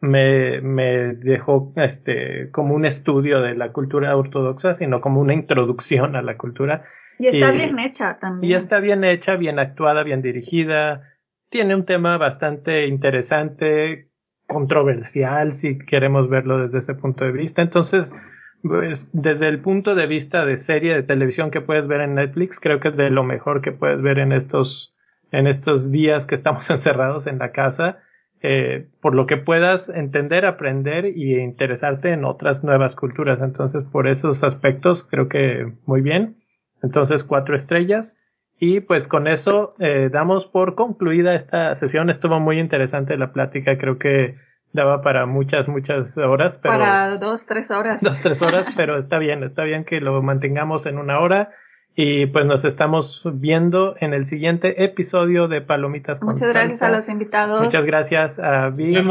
[0.00, 6.16] me, me dejó este, como un estudio de la cultura ortodoxa, sino como una introducción
[6.16, 6.80] a la cultura.
[7.18, 8.50] Y está bien hecha también.
[8.50, 11.02] Y está bien hecha, bien actuada, bien dirigida.
[11.50, 14.10] Tiene un tema bastante interesante,
[14.46, 17.62] controversial, si queremos verlo desde ese punto de vista.
[17.62, 18.14] Entonces,
[18.62, 22.60] pues, desde el punto de vista de serie de televisión que puedes ver en Netflix,
[22.60, 24.96] creo que es de lo mejor que puedes ver en estos,
[25.32, 27.98] en estos días que estamos encerrados en la casa.
[28.40, 33.42] Eh, por lo que puedas entender, aprender y interesarte en otras nuevas culturas.
[33.42, 36.36] Entonces, por esos aspectos, creo que muy bien.
[36.82, 38.16] Entonces, cuatro estrellas.
[38.60, 42.10] Y pues con eso eh, damos por concluida esta sesión.
[42.10, 43.78] Estuvo muy interesante la plática.
[43.78, 44.34] Creo que
[44.72, 46.58] daba para muchas, muchas horas.
[46.58, 48.00] Pero, para dos, tres horas.
[48.02, 51.50] Dos, tres horas, pero está bien, está bien que lo mantengamos en una hora.
[51.94, 56.90] Y pues nos estamos viendo en el siguiente episodio de Palomitas con Muchas gracias a
[56.90, 57.60] los invitados.
[57.60, 59.04] Muchas gracias a Vic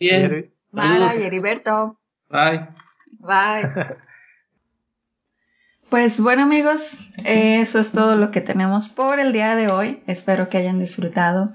[0.00, 2.00] y a, Mara y Heriberto.
[2.28, 2.66] Bye.
[3.20, 3.96] Bye.
[5.88, 10.02] Pues bueno amigos, eso es todo lo que tenemos por el día de hoy.
[10.08, 11.52] Espero que hayan disfrutado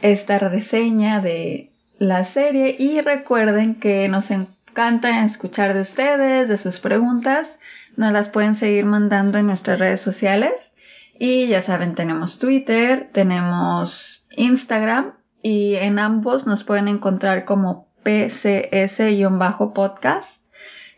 [0.00, 6.78] esta reseña de la serie y recuerden que nos encanta escuchar de ustedes, de sus
[6.78, 7.60] preguntas.
[7.96, 10.72] Nos las pueden seguir mandando en nuestras redes sociales.
[11.18, 15.12] Y ya saben, tenemos Twitter, tenemos Instagram
[15.42, 20.37] y en ambos nos pueden encontrar como PCS-podcast.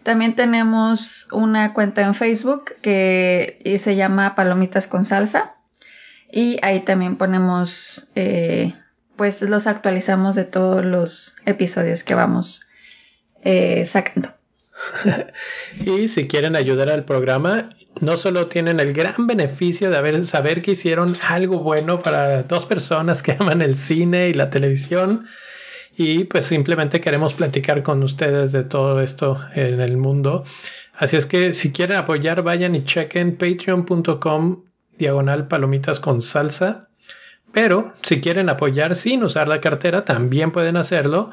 [0.02, 5.54] También tenemos una cuenta en Facebook que se llama Palomitas con Salsa.
[6.32, 8.74] Y ahí también ponemos, eh,
[9.16, 12.66] pues los actualizamos de todos los episodios que vamos
[13.42, 14.28] eh, sacando.
[15.84, 17.68] y si quieren ayudar al programa,
[18.00, 23.22] no solo tienen el gran beneficio de saber que hicieron algo bueno para dos personas
[23.22, 25.26] que aman el cine y la televisión,
[26.02, 30.44] y pues simplemente queremos platicar con ustedes de todo esto en el mundo.
[30.94, 34.62] Así es que si quieren apoyar, vayan y chequen patreon.com
[34.96, 36.88] diagonal palomitas con salsa.
[37.52, 41.32] Pero si quieren apoyar sin usar la cartera, también pueden hacerlo.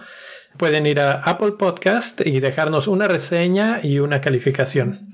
[0.58, 5.14] Pueden ir a Apple Podcast y dejarnos una reseña y una calificación.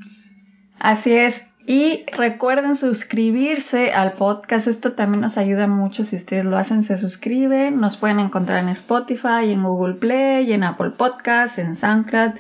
[0.80, 1.53] Así es.
[1.66, 6.98] Y recuerden suscribirse al podcast, esto también nos ayuda mucho si ustedes lo hacen, se
[6.98, 12.32] suscriben, nos pueden encontrar en Spotify, en Google Play, en Apple Podcasts, en SoundCloud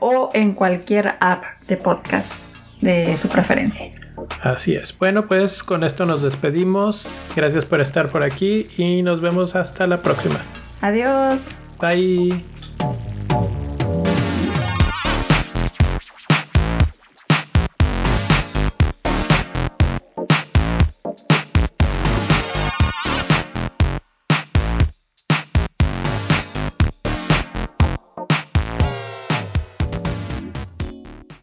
[0.00, 2.48] o en cualquier app de podcast
[2.80, 3.92] de su preferencia.
[4.42, 4.96] Así es.
[4.98, 7.08] Bueno, pues con esto nos despedimos.
[7.34, 10.40] Gracias por estar por aquí y nos vemos hasta la próxima.
[10.80, 11.50] Adiós.
[11.80, 12.44] Bye.